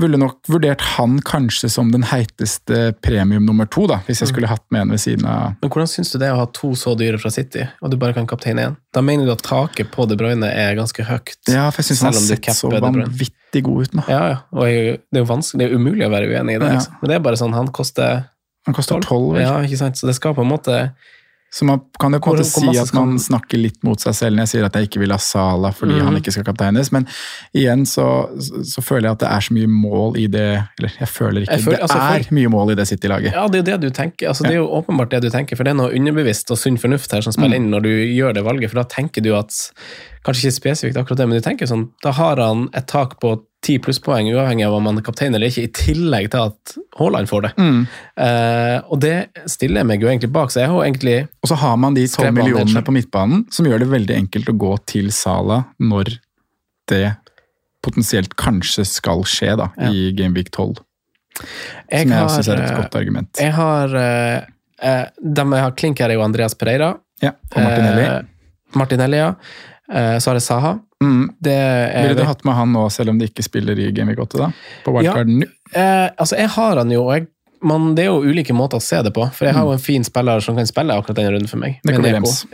[0.00, 4.48] ville nok vurdert han kanskje som den heiteste premium nummer to, da, hvis jeg skulle
[4.50, 6.72] hatt med en ved siden av Men hvordan syns du det er å ha to
[6.76, 8.76] så dyre fra City, og du bare kan kapteine én?
[8.92, 11.36] Da mener du at taket på De Bruyne er ganske høyt?
[11.48, 14.04] Ja, for jeg syns han har sett så vanvittig god ut nå.
[14.08, 14.36] Ja, ja.
[14.52, 16.68] Og jeg, det er jo vanskelig, det er umulig å være uenig i det.
[16.68, 16.74] Ja.
[16.76, 16.96] Liksom.
[17.00, 18.24] Men det er bare sånn, han koster
[18.66, 19.40] Han koster tolv.
[19.40, 19.96] Ja, ikke sant?
[19.96, 20.92] Så det skal på en måte
[21.52, 24.36] Så man kan jo på en måte si at man snakker litt mot seg selv
[24.38, 26.06] når jeg sier at jeg ikke vil ha Sala fordi mm.
[26.06, 27.04] han ikke skal kapteines, men
[27.52, 28.06] igjen så,
[28.40, 30.46] så føler jeg at det er så mye mål i det
[30.78, 33.36] Eller jeg føler ikke Jeg føler- altså, Det er mye mål i det City-laget.
[33.36, 34.28] Ja, det er jo det du tenker.
[34.32, 36.78] Altså, Det er jo åpenbart det du tenker, for det er noe underbevisst og sunn
[36.80, 37.64] fornuft her som spiller Mm.
[37.66, 39.52] inn når du gjør det valget, for da tenker du at
[40.24, 43.36] Kanskje ikke spesifikt akkurat det, men du tenker sånn Da har han et tak på
[43.62, 47.30] ti plusspoeng, uavhengig av om han er kaptein eller ikke, i tillegg til at Haaland
[47.30, 47.52] får det.
[47.62, 47.80] Mm.
[48.18, 49.14] Uh, og det
[49.50, 51.96] stiller jeg meg jo egentlig bak, så jeg har jo egentlig Og så har man
[51.96, 56.16] de tolv millionene på midtbanen, som gjør det veldig enkelt å gå til Sala når
[56.90, 57.04] det
[57.82, 60.82] potensielt kanskje skal skje da, i Gameweek 12.
[61.38, 63.40] Jeg som jeg har, synes er et eh, godt argument.
[63.40, 64.50] Jeg har uh,
[64.82, 66.92] uh, De jeg har klink her, er jo Andreas Pereira.
[67.22, 68.06] Ja, og Martinelli.
[68.78, 69.32] Martinelli, ja.
[69.92, 70.72] Eh, så har jeg Saha.
[71.02, 71.24] Mm.
[71.42, 74.22] Det er, Ville du hatt med han nå, selv om de ikke spiller i Gameweek
[74.24, 74.38] 8?
[74.40, 74.50] da?
[74.86, 77.26] På wildcarden ja, Eh, altså, jeg har han jo, og jeg,
[77.62, 79.24] man, det er jo ulike måter å se det på.
[79.36, 81.76] For jeg har jo en fin spiller som kan spille akkurat denne runden for meg.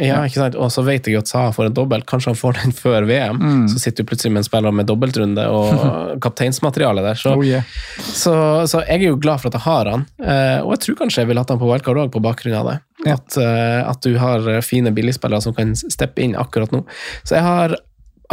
[0.03, 0.59] Ja, ikke sant?
[0.61, 2.07] Og så vet jeg jo at Saha får en dobbelt.
[2.11, 3.39] Kanskje han får den før VM.
[3.41, 3.63] Mm.
[3.73, 7.21] Så sitter du plutselig med en spiller med dobbeltrunde og kapteinsmateriale der.
[7.21, 7.63] Så, Oh, yeah.
[8.03, 8.35] så,
[8.69, 10.05] så jeg er jo glad for at jeg har han.
[10.21, 12.71] Eh, og jeg tror kanskje jeg ville hatt han på wildcard òg, på bakgrunn av
[12.73, 12.77] det.
[13.07, 13.15] Ja.
[13.19, 16.83] At, eh, at du har fine billigspillere som kan steppe inn akkurat nå.
[17.23, 17.77] Så jeg har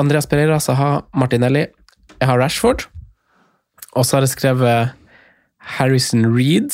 [0.02, 1.68] Andreas Pereira, Saha, Martinelli.
[2.20, 2.88] Jeg har Rashford.
[3.96, 4.96] Og så har jeg skrevet
[5.78, 6.74] Harrison Reed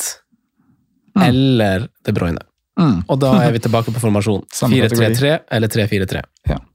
[1.20, 2.42] eller De Bruyne.
[2.80, 3.02] Mm.
[3.06, 4.44] Og da er vi tilbake på formasjon.
[4.52, 6.22] 4-3-3 eller 3-4-3.
[6.50, 6.60] Ja.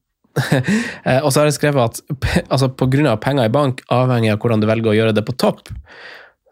[1.08, 4.62] Eh, og så har jeg skrevet at altså av penger i bank, avhengig av hvordan
[4.62, 5.72] du velger å gjøre det på topp,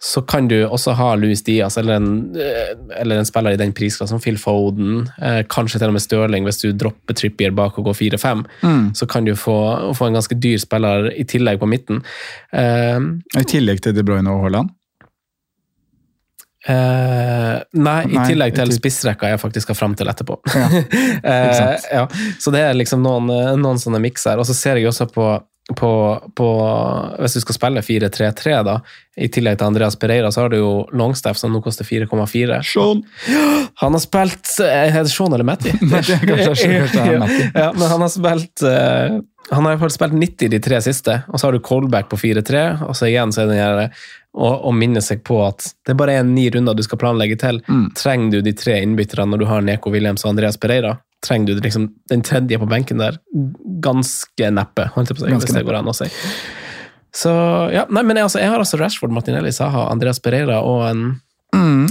[0.01, 2.07] så kan du også ha Louis Diaz eller en,
[2.39, 6.03] eh, eller en spiller i den prisklassen som Phil Foden, eh, kanskje til og med
[6.03, 8.45] Stirling hvis du dropper Trippier bak og går 4-5.
[8.95, 9.57] Så kan du få,
[9.93, 12.01] få en ganske dyr spiller i tillegg på midten.
[12.53, 12.99] Eh,
[13.37, 14.73] I tillegg til De Bruyne og Haaland.
[16.65, 20.39] Eh, nei, i tillegg til spissrekka jeg faktisk skal fram til etterpå.
[20.49, 22.05] Ja, uh, ja.
[22.41, 23.29] Så det er liksom noen,
[23.61, 24.41] noen sånne mikser.
[24.41, 25.27] Og så ser jeg også på,
[25.77, 25.91] på,
[26.37, 26.47] på
[27.19, 28.79] Hvis du skal spille 4-3-3, da,
[29.13, 32.59] i tillegg til Andreas Pereira, så har du jo Longstaff, som nå koster 4,4.
[32.65, 33.05] Sean!
[33.83, 35.77] Han har spilt eh, Er det Sean eller er Matty.
[37.53, 40.79] ja, men han har spilt uh, han har i hvert fall spilt 90 de tre
[40.81, 42.61] siste, og så har du callback på 4-3.
[42.87, 43.91] Og så igjen så er det den
[44.35, 47.61] å, å minne seg på at det bare er ni runder du skal planlegge til.
[47.71, 47.87] Mm.
[47.97, 50.97] Trenger du de tre innbytterne når du har Neko Williams og Andreas Pereira?
[51.25, 53.17] Trenger du liksom den tredje på benken der?
[53.83, 56.09] Ganske neppe, holdt jeg på å si, Ganske det går an å si.
[57.15, 57.31] Så,
[57.71, 61.05] ja, nei, men jeg, altså, jeg har altså Rashford, Martinelli, Saha, Andreas Pereira og en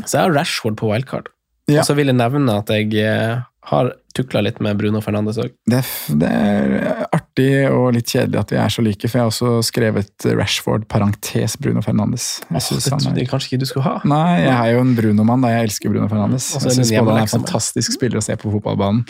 [0.05, 1.31] Så jeg har Rashford på wildcard.
[1.71, 1.81] Ja.
[1.81, 3.39] Og så vil jeg nevne at jeg eh,
[3.71, 5.51] har tukla litt med Bruno Fernandes òg.
[5.67, 5.81] Det,
[6.21, 9.53] det er artig og litt kjedelig at vi er så like, for jeg har også
[9.67, 12.27] skrevet Rashford parentes Bruno Fernandes.
[12.45, 13.97] Jeg Det synes trodde jeg kanskje ikke du skulle ha.
[14.05, 15.51] Nei, jeg er jo en Bruno-mann, da.
[15.57, 16.51] Jeg elsker Bruno Fernandes.
[16.59, 19.03] Også Jeg det syns både han er en fantastisk spiller å se på fotballbanen,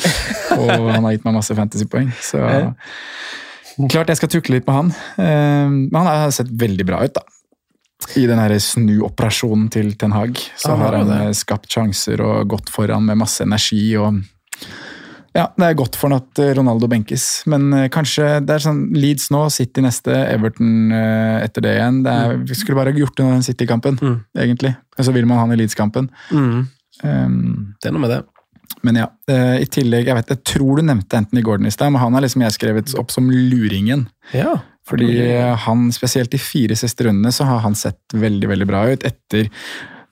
[0.57, 2.13] og han har gitt meg masse fantasypoeng.
[2.25, 2.41] Så
[3.91, 4.93] klart jeg skal tukle litt med han.
[5.19, 7.27] Eh, Men han har sett veldig bra ut, da.
[8.21, 11.21] I den snuoperasjonen til Ten Hag så Han har har han det.
[11.29, 13.97] eh, skapt sjanser og gått foran med masse energi.
[13.97, 14.23] og
[15.35, 18.63] ja, Det er godt for han at eh, Ronaldo benkes, men eh, kanskje det er
[18.63, 22.03] sånn Leeds nå, City neste, Everton eh, etter det igjen.
[22.07, 24.21] Det er, vi skulle bare gjort det i den City-kampen, Mm.
[24.39, 24.77] egentlig.
[24.99, 26.11] Og så vil man ha han i Leeds-kampen.
[26.33, 26.65] Mm,
[27.03, 28.21] Um, det er noe med det.
[28.87, 29.07] men ja,
[29.59, 32.23] i tillegg, jeg vet, jeg tror du nevnte Anthony Gordon i stad, men han har
[32.23, 34.07] liksom jeg skrevet opp som luringen.
[34.33, 34.53] Ja.
[34.87, 35.09] Fordi
[35.65, 39.51] han, spesielt de fire siste rundene, så har han sett veldig, veldig bra ut etter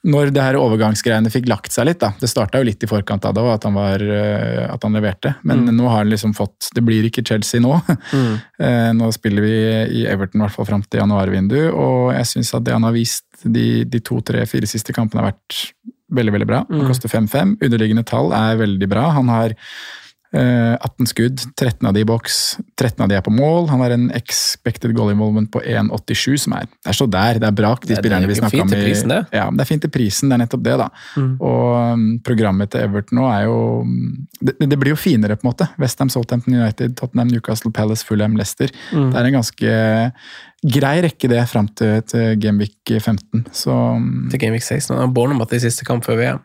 [0.03, 2.00] når det her overgangsgreiene fikk lagt seg litt.
[2.03, 2.09] da.
[2.18, 5.36] Det starta jo litt i forkant av det, at han, var, eh, at han leverte.
[5.46, 7.76] Men nå har han liksom fått Det blir ikke Chelsea nå.
[8.12, 8.34] Mm.
[8.59, 9.53] Eh, Nå spiller vi
[10.00, 12.92] i Everton i hvert fall fram til januarvindu, og jeg syns at det han har
[12.92, 15.61] vist de, de to, tre, fire siste kampene, har vært
[16.12, 16.61] veldig veldig bra.
[16.68, 17.57] Han koster 5-5.
[17.64, 19.07] Underliggende tall er veldig bra.
[19.16, 19.55] Han har
[20.33, 22.37] 18 skudd, 13 av de i boks,
[22.80, 23.66] 13 av de er på mål.
[23.68, 27.49] Han har en expected goal involvement på 1,87, som er Det er så der, det
[27.51, 29.20] er brak, De Det er- spillerne vi det er snakka fint til prisen, det.
[29.37, 30.89] Ja, det er fint til prisen, det er nettopp det, da.
[31.16, 31.35] Mm.
[31.41, 33.59] Og um, programmet til Everton nå er jo
[34.41, 35.68] det, det blir jo finere, på en måte.
[35.78, 38.72] Westham, Southampton United, Tottenham, Newcastle Palace, Fulham, Leicester.
[38.93, 39.11] Mm.
[39.12, 39.76] Det er en ganske
[40.62, 43.47] grei rekke, det, fram til, til Gameweek 15.
[43.53, 44.95] Så um, Til Gameweek 16.
[44.97, 46.41] Han har Bournemouth i siste kamp før VM.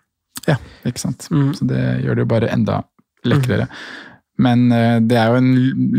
[0.48, 1.28] ja, ikke sant.
[1.32, 1.54] Mm.
[1.56, 2.82] Så det gjør det jo bare enda
[3.32, 3.68] lekrere.
[4.38, 5.48] Men eh, det er jo en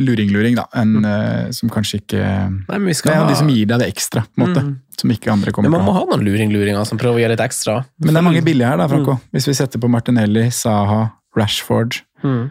[0.06, 0.68] luring-luring, da.
[0.78, 3.80] En eh, som kanskje ikke Nei, men vi Det er ha de som gir deg
[3.82, 4.62] det ekstra, på en måte.
[4.62, 4.76] Mm.
[5.00, 5.86] Som ikke andre kommer til man ha.
[5.88, 6.04] Man må ha.
[6.12, 7.80] noen luring-luringer som prøver å gjøre litt ekstra.
[7.98, 9.18] Men det er mange billige her, da, Franco.
[9.34, 11.08] Hvis vi setter på Martinelli, Saha,
[11.38, 12.50] Rashford Mm.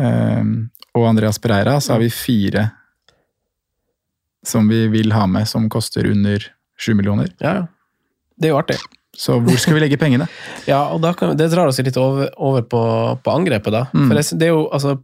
[0.00, 0.44] eh,
[0.96, 2.70] og Andreas Pereira, så har vi fire
[4.44, 6.44] som vi vil ha med, som koster under
[6.80, 7.28] sju millioner.
[7.40, 7.66] Ja, ja.
[8.36, 8.78] Det er jo artig.
[9.16, 10.26] Så hvor skal vi legge pengene?
[10.70, 12.82] Ja, og kan, det drar oss litt over, over på,
[13.22, 13.86] på angrepet, da.
[13.92, 14.06] Mm.
[14.08, 14.98] For det, det er jo altså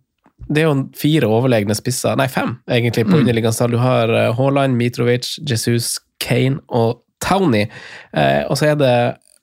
[0.49, 3.21] det er jo fire overlegne spisser, nei fem egentlig, på Mm.
[3.25, 3.73] underliggende tall.
[3.75, 7.67] Du har eh, Haaland, Mitrovic, Jesus, Kane og Townie.
[8.15, 8.93] Eh, og så er det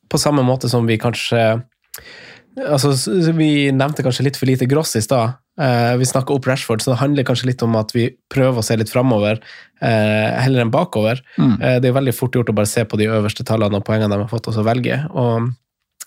[0.09, 1.43] på samme måte som vi kanskje
[2.55, 2.93] Altså,
[3.35, 5.35] Vi nevnte kanskje litt for lite Gross i stad.
[5.55, 8.63] Uh, vi snakka opp Rashford, så det handler kanskje litt om at vi prøver å
[8.65, 11.21] se litt framover uh, heller enn bakover.
[11.39, 11.53] Mm.
[11.61, 14.11] Uh, det er veldig fort gjort å bare se på de øverste tallene og poengene
[14.11, 14.97] de har fått, og så velge.
[15.15, 15.47] Og,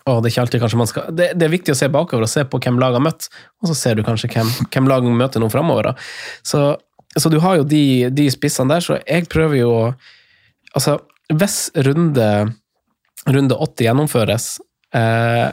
[0.04, 2.26] og det er ikke alltid kanskje man skal det, det er viktig å se bakover
[2.26, 3.30] og se på hvem lag har møtt,
[3.62, 5.94] og så ser du kanskje hvem, hvem lag møter nå framover.
[6.44, 6.66] Så,
[7.16, 7.82] så du har jo de,
[8.12, 9.82] de spissene der, så jeg prøver jo å
[10.76, 10.98] Altså,
[11.32, 12.26] hvis runde,
[13.24, 14.48] runde 80 gjennomføres,
[14.94, 15.46] eh,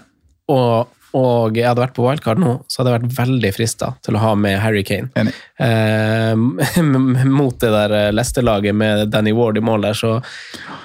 [0.52, 4.18] og, og jeg hadde vært på wildcard nå, så hadde jeg vært veldig frista til
[4.18, 5.26] å ha med Harry Kane.
[5.58, 6.36] Eh,
[7.40, 10.18] mot det der Leicester-laget med Danny Ward i mål der, så,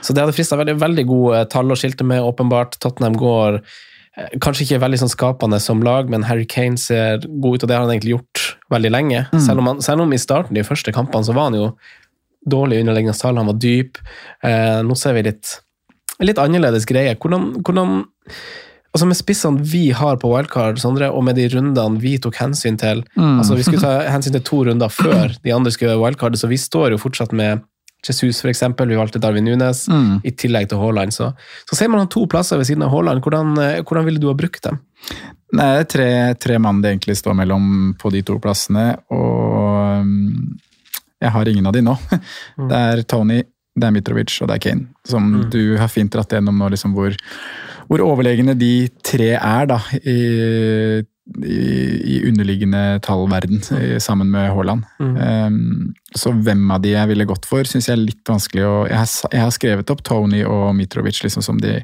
[0.00, 2.78] så det hadde frista veldig, veldig gode tall å skilte med, åpenbart.
[2.80, 7.58] Tottenham går eh, kanskje ikke veldig sånn skapende som lag, men Harry Kane ser god
[7.58, 9.24] ut, og det har han egentlig gjort veldig lenge.
[9.34, 11.72] Selv, om han, selv om i starten, de første kampene, så var han jo
[12.48, 14.00] dårlig underliggende tall, han var dyp.
[14.46, 15.58] Eh, nå ser vi litt,
[16.24, 17.16] litt annerledes greie.
[17.20, 18.04] Hvordan, hvordan
[18.91, 22.76] Altså Med spissene vi har på wildcard, Sondre, og med de rundene vi tok hensyn
[22.80, 26.36] til altså Vi skulle ta hensyn til to runder før de andre skulle gjøre wildcard,
[26.41, 27.62] så vi står jo fortsatt med
[28.01, 28.88] Jesus, eksempel.
[28.88, 30.22] Vi valgte Darwin Nunes Mm.
[30.24, 31.12] i tillegg til Haaland.
[31.12, 31.26] Så,
[31.68, 33.20] så ser man han to plasser ved siden av Haaland.
[33.22, 34.78] Hvordan, eh, hvordan ville du ha brukt dem?
[35.53, 36.09] Nei, det er tre,
[36.41, 40.57] tre mann det egentlig står mellom på de to plassene, og um,
[41.20, 41.97] jeg har ingen av de nå.
[42.70, 43.43] Det er Tony,
[43.76, 44.86] det er Mitrovic og det er Kane.
[45.07, 47.12] Som du har fint dratt gjennom nå, liksom hvor,
[47.91, 50.18] hvor overlegne de tre er da, i,
[51.43, 51.61] i,
[52.14, 54.84] i underliggende tallverden i- sammen med Haaland.
[55.01, 58.76] Um, så hvem av de jeg ville gått for, syns jeg er litt vanskelig å
[58.88, 61.80] jeg har, jeg har skrevet opp Tony og Mitrovic liksom som de,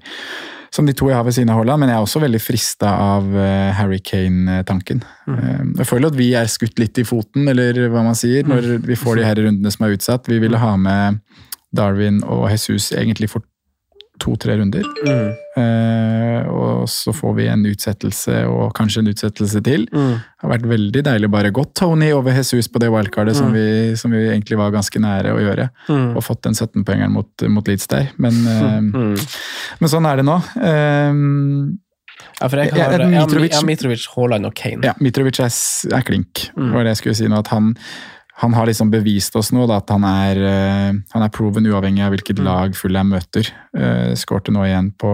[0.74, 2.90] som de to jeg har ved siden av Haaland, men jeg er også veldig frista
[3.16, 5.02] av uh, Harry Kane-tanken.
[5.26, 8.76] Um, jeg føler at vi er skutt litt i foten, eller hva man sier, når
[8.86, 10.30] vi får de her rundene som er utsatt.
[10.30, 11.18] Vi ville ha med
[11.76, 13.42] Darwin og Jesus egentlig for
[14.22, 14.82] to-tre runder.
[15.56, 19.86] Eh, og så får vi en utsettelse og kanskje en utsettelse til.
[19.92, 23.52] Det har vært veldig deilig å bare gått Tony over Jesus på det wildcardet som,
[23.54, 25.68] vi, som vi egentlig var ganske nære å gjøre.
[26.16, 28.10] Og fått den 17-poengeren mot, mot Leeds der.
[28.18, 29.26] Men, eh,
[29.80, 30.38] men sånn er det nå.
[30.60, 31.12] Eh,
[32.40, 34.80] Ja, for jeg, kan jeg, Mitrovic- jeg Mitrovic, Haaland og Kane.
[34.84, 35.52] ja, Mitrovic er,
[35.96, 37.38] er klink, var det jeg skulle si nå.
[37.40, 37.74] At han,
[38.38, 42.04] han har liksom bevist oss nå da, at han er, eh, han er proven uavhengig
[42.04, 43.48] av hvilket lag Fulham møter.
[43.72, 45.08] Uh, Skårte nå igjen på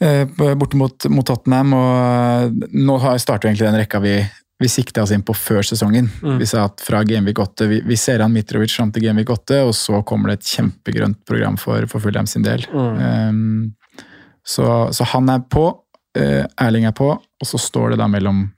[0.00, 4.22] uh, borte mot, mot Tottenham, og nå starter egentlig den rekka vi
[4.60, 6.10] vi sikta oss inn på før sesongen.
[6.36, 9.62] Vi sa at fra Gameweek 8 vi, vi ser han Mitrovic fram til Gameweek 8,
[9.64, 12.66] og så kommer det et kjempegrønt program for, for Fulham sin del.
[12.68, 13.72] Um,
[14.44, 15.64] så, så han er på,
[16.20, 18.50] uh, Erling er på, og så står det da mellom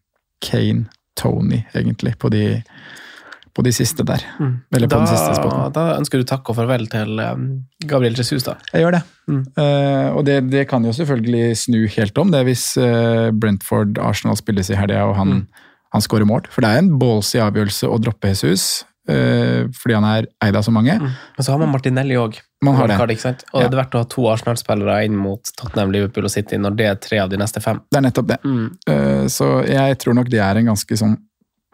[0.42, 0.88] Kane,
[1.22, 2.58] Tony, egentlig, på de,
[3.54, 4.24] på de siste der.
[4.74, 5.72] Eller på Da, den siste spotten.
[5.76, 7.48] da ønsker du takk og farvel til um,
[7.86, 8.56] Gabriel Jesus, da.
[8.72, 9.02] Jeg gjør det.
[9.32, 14.72] Eh, og det, det kan jo selvfølgelig snu helt om, det hvis uh, Brentford-Arsenal spilles
[14.72, 15.44] i helga og han,
[15.94, 16.48] han skårer mål.
[16.50, 20.70] For det er en ballsy avgjørelse å droppe Jesus, fordi han er eid av så
[20.74, 20.94] mange.
[21.00, 22.36] Men så har man Martinelli òg.
[22.62, 22.94] Man har det.
[23.52, 23.68] Og Ja.
[23.68, 26.86] det er verdt å ha to Arsenal-spillere inn mot Tottenham, Liverpool og City når det
[26.86, 27.80] er tre av de neste fem.
[27.90, 28.38] Det er nettopp det.
[28.86, 31.16] Eh, så jeg tror nok det er en ganske sånn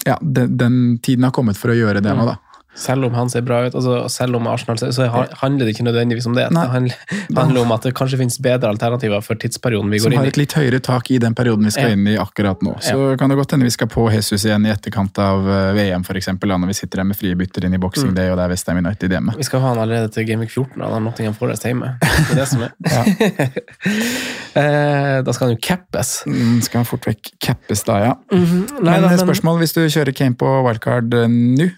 [0.07, 2.37] Ja, den, den tiden har kommet for å gjøre det nå, da.
[2.79, 5.87] Selv om han ser bra ut, altså selv om Arsenal ser så handler det ikke
[5.87, 6.45] nødvendigvis om det.
[6.55, 6.62] Nei.
[6.62, 6.99] Det handler,
[7.37, 10.19] handler om at det kanskje finnes bedre alternativer for tidsperioden vi går inn i.
[10.19, 11.97] Som har et litt høyere tak i den perioden vi skal Ja.
[11.97, 12.77] inn i akkurat nå.
[12.85, 16.05] Så kan det godt hende vi skal på Jesus igjen i etterkant av eh, VM,
[16.07, 16.31] f.eks.
[16.39, 18.79] Når vi sitter der med frie bytter inn i Boxing Day, og det er Westham
[18.79, 19.35] United hjemme.
[19.39, 20.79] Vi skal ha han allerede til Gameweek 14.
[20.81, 21.97] Han har Nottingham Forest hjemme.
[22.01, 22.73] Det er det som er.
[24.59, 26.23] Eh, da skal han jo cappes.
[26.27, 28.14] Mm, skal fort vekk cappes da, ja.
[28.33, 28.41] Nei,
[28.81, 31.69] Men, da, men, spørsmål hvis du kjører Kane på wildcard eh, nå?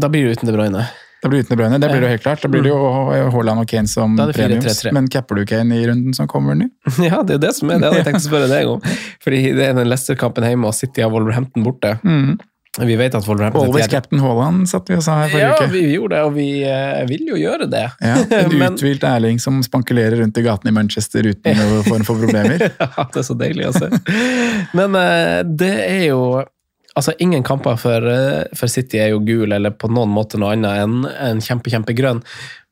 [0.00, 0.86] Da blir det uten De Bruyne.
[1.22, 1.78] Da blir det uten De Bruyne.
[1.80, 2.42] Det blir det jo helt klart.
[2.44, 2.80] Da blir det jo
[3.14, 4.32] eh, Haaland og Kane som Mm.
[4.36, 4.66] Premiums.
[4.84, 4.92] 4-3-3.
[4.92, 6.68] Men capper du Kane i runden som kommer nå?
[7.08, 8.84] Ja, det er jo det som er det hadde jeg tenkt å spørre deg om.
[9.24, 11.96] Fordi det er den Leicester-kampen hjemme, og City har Wolverhampton borte.
[12.76, 15.54] Vi vet at Wolverhampton er Always Captain Haaland satt vi og sa her forrige Ja,
[15.56, 15.64] uke.
[15.64, 17.86] Ja, vi gjorde det, og vi eh, vil jo gjøre det.
[18.04, 22.04] Ja, en Men- uthvilt Erling som spankulerer rundt i gatene i Manchester uten noen form
[22.04, 22.66] for problemer.
[22.76, 23.88] Ja, det er så deilig å se.
[24.76, 26.20] Men eh, det er jo
[26.96, 30.54] Altså, ingen kamper for, eh, for City er jo gul, eller på noen måte noe
[30.56, 32.22] annet enn en kjempe, kjempegrønn.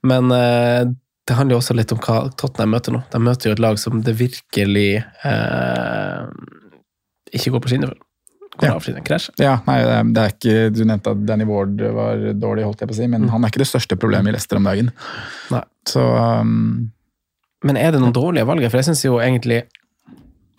[0.09, 0.85] Men eh,
[1.29, 3.03] det handler jo også litt om hva Tottenham møter nå.
[3.13, 4.89] De møter jo et lag som det virkelig
[5.29, 6.25] eh,
[7.37, 8.01] ikke går på skinner for.
[8.63, 8.71] Ja.
[9.43, 9.81] Ja, nei,
[10.15, 13.07] det er- ikke, Du nevnte at Danny Ward var dårlig, holdt jeg på å si,
[13.11, 14.93] men han er ikke det største problemet i Leicester om dagen.
[15.51, 15.63] Nei.
[15.91, 16.05] Så
[16.41, 16.91] um,
[17.65, 18.63] Men er det noen dårlige valg?
[18.71, 19.65] For jeg syns jo egentlig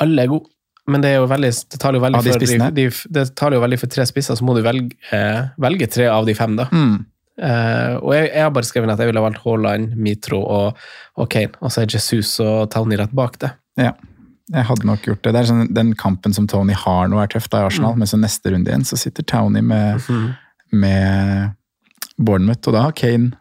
[0.02, 0.50] alle er gode.
[0.88, 2.86] Men det, veldig, det jo veldig de for de,
[3.18, 6.26] det taler jo veldig for tre spisser, så må du velge, eh, velge tre av
[6.28, 6.70] de fem, da.
[6.72, 6.96] mm,
[7.36, 10.78] Eh, og jeg, jeg har bare skrevet at jeg ville valgt Haaland, Mitro og,
[11.20, 11.52] og Kane.
[11.60, 13.50] Og så er Jesus og Tony rett bak det.
[13.82, 13.92] ja.
[14.54, 15.32] Jeg hadde nok gjort det.
[15.34, 18.06] det er sånn, den kampen som Tony har nå, er tøff da i Arsenal, men
[18.06, 20.06] så neste runde igjen så sitter Tony med,
[20.70, 21.56] med
[22.22, 23.32] Bournemouth, og da har Kane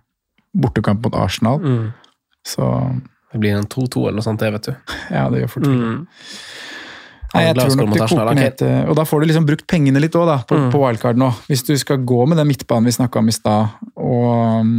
[0.57, 1.61] bortekamp mot Arsenal.
[2.49, 2.71] Så
[3.35, 4.97] Det blir en 2-2 eller noe sånt, det, vet du.
[5.13, 6.07] ja, det gjør fort Mm.
[7.35, 10.03] Nei, jeg tror nok det koker ned til Og da får du liksom brukt pengene
[10.03, 11.33] litt òg, på, på wildcard nå.
[11.49, 14.77] Hvis du skal gå med den midtbanen vi snakka om i stad, og um,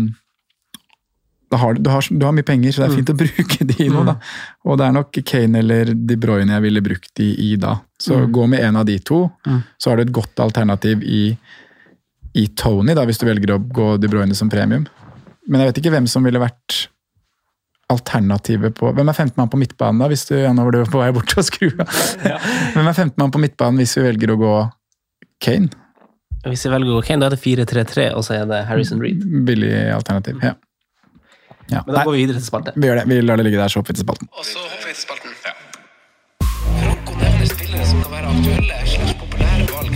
[1.56, 3.90] har, du, du, har, du har mye penger, så det er fint å bruke de
[3.92, 4.16] nå, da.
[4.68, 7.78] Og det er nok Kane eller De Bruyne jeg ville brukt de i da.
[8.02, 9.26] Så gå med en av de to,
[9.78, 11.30] så har du et godt alternativ i,
[12.36, 14.88] i Tony, da, hvis du velger å gå De Bruyne som premium.
[15.46, 16.86] Men jeg vet ikke hvem som ville vært
[17.94, 20.80] alternativet på Hvem er 15 mann på midtbanen, da, hvis du ja, nå var du
[20.90, 21.92] på vei bort og skru av?
[22.74, 24.54] Hvem er 15 mann på midtbanen hvis vi velger å gå
[25.46, 25.70] Kane?
[26.46, 29.02] Hvis vi velger å gå Kane, da er det 4-3-3, og så er det Harrison
[29.02, 29.22] Reed.
[29.48, 30.38] Billig alternativ.
[30.46, 30.54] Ja.
[31.72, 31.82] ja.
[31.86, 32.74] Men da Nei, går vi videre til spalte.
[32.78, 33.06] vi gjør det.
[33.10, 34.30] Vi lar det ligge der, så hopper vi til spalten.
[34.34, 35.32] Og så hopper vi til spalten.
[36.82, 39.94] Franco nevner spillere som kan være aktuelle slags populære valg.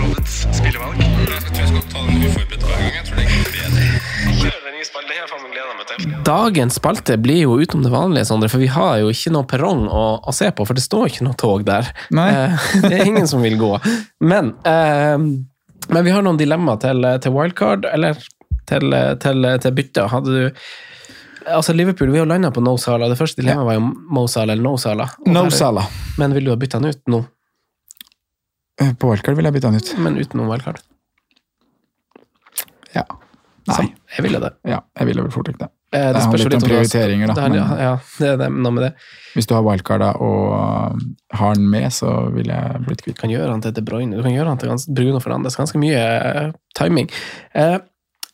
[0.00, 1.02] Rådets spillevalg.
[1.02, 2.66] Jeg tror jeg skal ta den uforberedt
[6.26, 9.84] Dagens spalte blir jo utenom det vanlige, Sondre, for vi har jo ikke noe perrong
[9.88, 11.90] å, å se på, for det står ikke noe tog der.
[12.14, 12.26] Nei.
[12.32, 13.72] Eh, det er ingen som vil gå.
[14.26, 15.16] Men, eh,
[15.86, 18.18] men vi har noen dilemmaer til, til wildcard, eller
[18.66, 20.10] til, til, til bytte.
[20.12, 20.60] Hadde du
[21.46, 23.06] Altså, Liverpool vi har landa på no Salah.
[23.06, 25.12] Det første dilemmaet var jo Mo Salah eller no Salah.
[25.30, 25.86] No Salah.
[26.18, 27.20] Men vil du ha bytta han ut nå?
[28.82, 29.92] Eh, På wildcard vil jeg bytte han ut.
[30.02, 30.80] Men uten noen wildcard?
[32.96, 33.04] Ja.
[33.68, 33.76] Nei.
[33.76, 34.52] Sam- Jeg ville det.
[34.64, 35.68] Ja, jeg ville vel fort ikke det.
[35.92, 38.48] Eh, Det det handler litt om prioriteringer, da, Det er, men- Ja, det er det,
[38.52, 38.92] noe med det.
[39.34, 43.20] Hvis du har wildcarda og um, har den med, så ville jeg blitt kvitt Du
[43.20, 45.56] kan gjøre han til De Bruyne, du kan gjøre han til Bruno Fernandes.
[45.56, 47.08] Ganske mye eh, timing.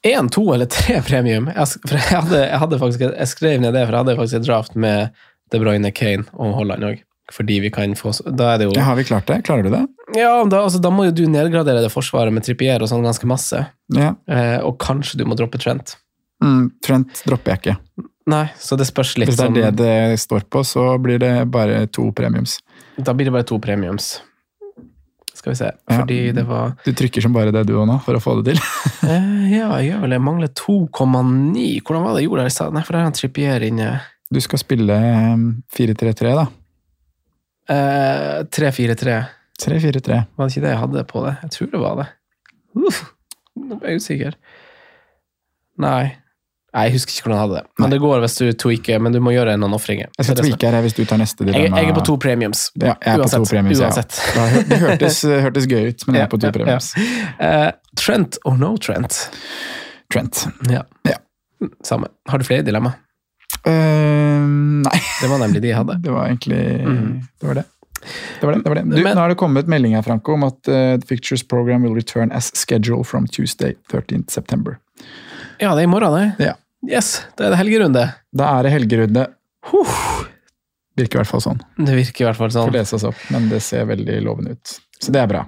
[0.05, 1.47] Én, to eller tre premium?
[1.55, 4.47] Jeg, jeg, hadde, jeg, hadde faktisk, jeg skrev ned det, for jeg hadde faktisk et
[4.49, 5.11] draft med
[5.53, 7.03] De Bruyne, Kane og Holland òg.
[7.33, 9.39] Fordi vi kan få Da er det jo Ja, har vi klart det?
[9.47, 9.83] Klarer du det?
[10.19, 13.29] Ja, da, altså, da må jo du nedgradere det forsvaret med Trippier og sånn ganske
[13.31, 13.63] masse.
[13.97, 14.13] Ja.
[14.29, 15.97] Eh, og kanskje du må droppe Trent.
[16.45, 17.77] Mm, Trent dropper jeg ikke.
[18.33, 21.19] Nei, så det spørs litt Hvis det er sånn det det står på, så blir
[21.23, 22.59] det bare to premiums.
[22.99, 24.21] Da blir det bare to premiums.
[25.35, 25.97] Skal vi se, Ja.
[26.03, 28.53] fordi det var Du trykker som bare det du òg nå, for å få det
[28.55, 28.63] til.
[29.03, 30.19] Eh, ja, jeg gjør vel det.
[30.21, 31.83] Jeg mangler 2,9.
[31.83, 32.73] Hvordan var det jeg gjorde?
[32.73, 33.89] Nei, for der er han Trippier inne.
[34.33, 34.95] Du skal spille
[35.35, 36.45] um, 4-3-3, da.
[37.73, 39.19] Eh, 3-4-3.
[39.63, 40.23] 3-4-3.
[40.37, 41.35] Var det ikke det jeg hadde på det?
[41.45, 42.09] Jeg tror det var det.
[42.89, 42.99] Uff,
[43.61, 44.37] nå ble jeg usikker.
[45.83, 46.03] Nei.
[46.73, 47.81] Nei, Jeg husker ikke hvordan jeg hadde det.
[47.83, 50.09] Men det går hvis du tweaker, men du må gjøre noen ofringer.
[50.17, 51.83] Jeg skal tweake her hvis du tar neste dilemma.
[51.83, 52.63] jeg er på to premiums.
[52.81, 54.21] Ja, jeg er på to premiums, uansett.
[54.39, 54.47] Ja.
[54.71, 56.89] Det hørtes, hørtes gøy ut, men jeg er på to Ja, premiums.
[56.97, 57.69] Eh,
[58.01, 59.19] Trent or no Trent?
[60.13, 60.47] Trent.
[60.73, 60.81] Ja.
[61.09, 61.19] Ja.
[61.85, 62.09] Samme.
[62.33, 62.95] Har du flere dilemma?
[63.67, 64.43] Eh,
[64.87, 65.99] nei, Det var nemlig de jeg hadde.
[66.05, 67.21] det var egentlig mm.
[67.41, 67.65] Det var det.
[68.41, 68.83] Det var det, det var det.
[68.91, 71.85] Du, Men- nå har det kommet melding her, Franco, om at uh, the Fictures program
[71.87, 74.79] will return as schedule from Tuesday 13th September.
[75.61, 76.49] Ja, det er i morgen, det.
[76.51, 76.57] Ja.
[76.83, 78.09] Yes, da er det helgerunde.
[78.35, 79.29] Da er det helgerunde.
[80.99, 81.61] Virker i hvert fall sånn.
[81.79, 82.75] Det virker i hvert fall Får sånn.
[82.75, 84.73] lese oss opp, men det ser veldig lovende ut.
[85.03, 85.43] Så det er bra.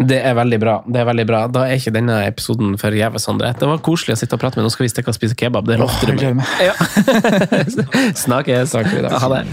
[0.00, 0.74] Det er veldig bra.
[0.88, 1.40] det er veldig bra.
[1.52, 3.52] Da er ikke denne episoden forgjeves, Sondre.
[3.58, 5.68] Det var koselig å sitte og prate med Nå skal vi stikke og spise kebab.
[5.68, 6.40] Det lovte du meg.
[6.64, 6.74] Ja.
[8.24, 8.72] Snakkes.
[8.72, 9.12] Takk for i dag.
[9.20, 9.44] Ha det.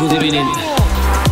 [0.00, 1.31] God evening.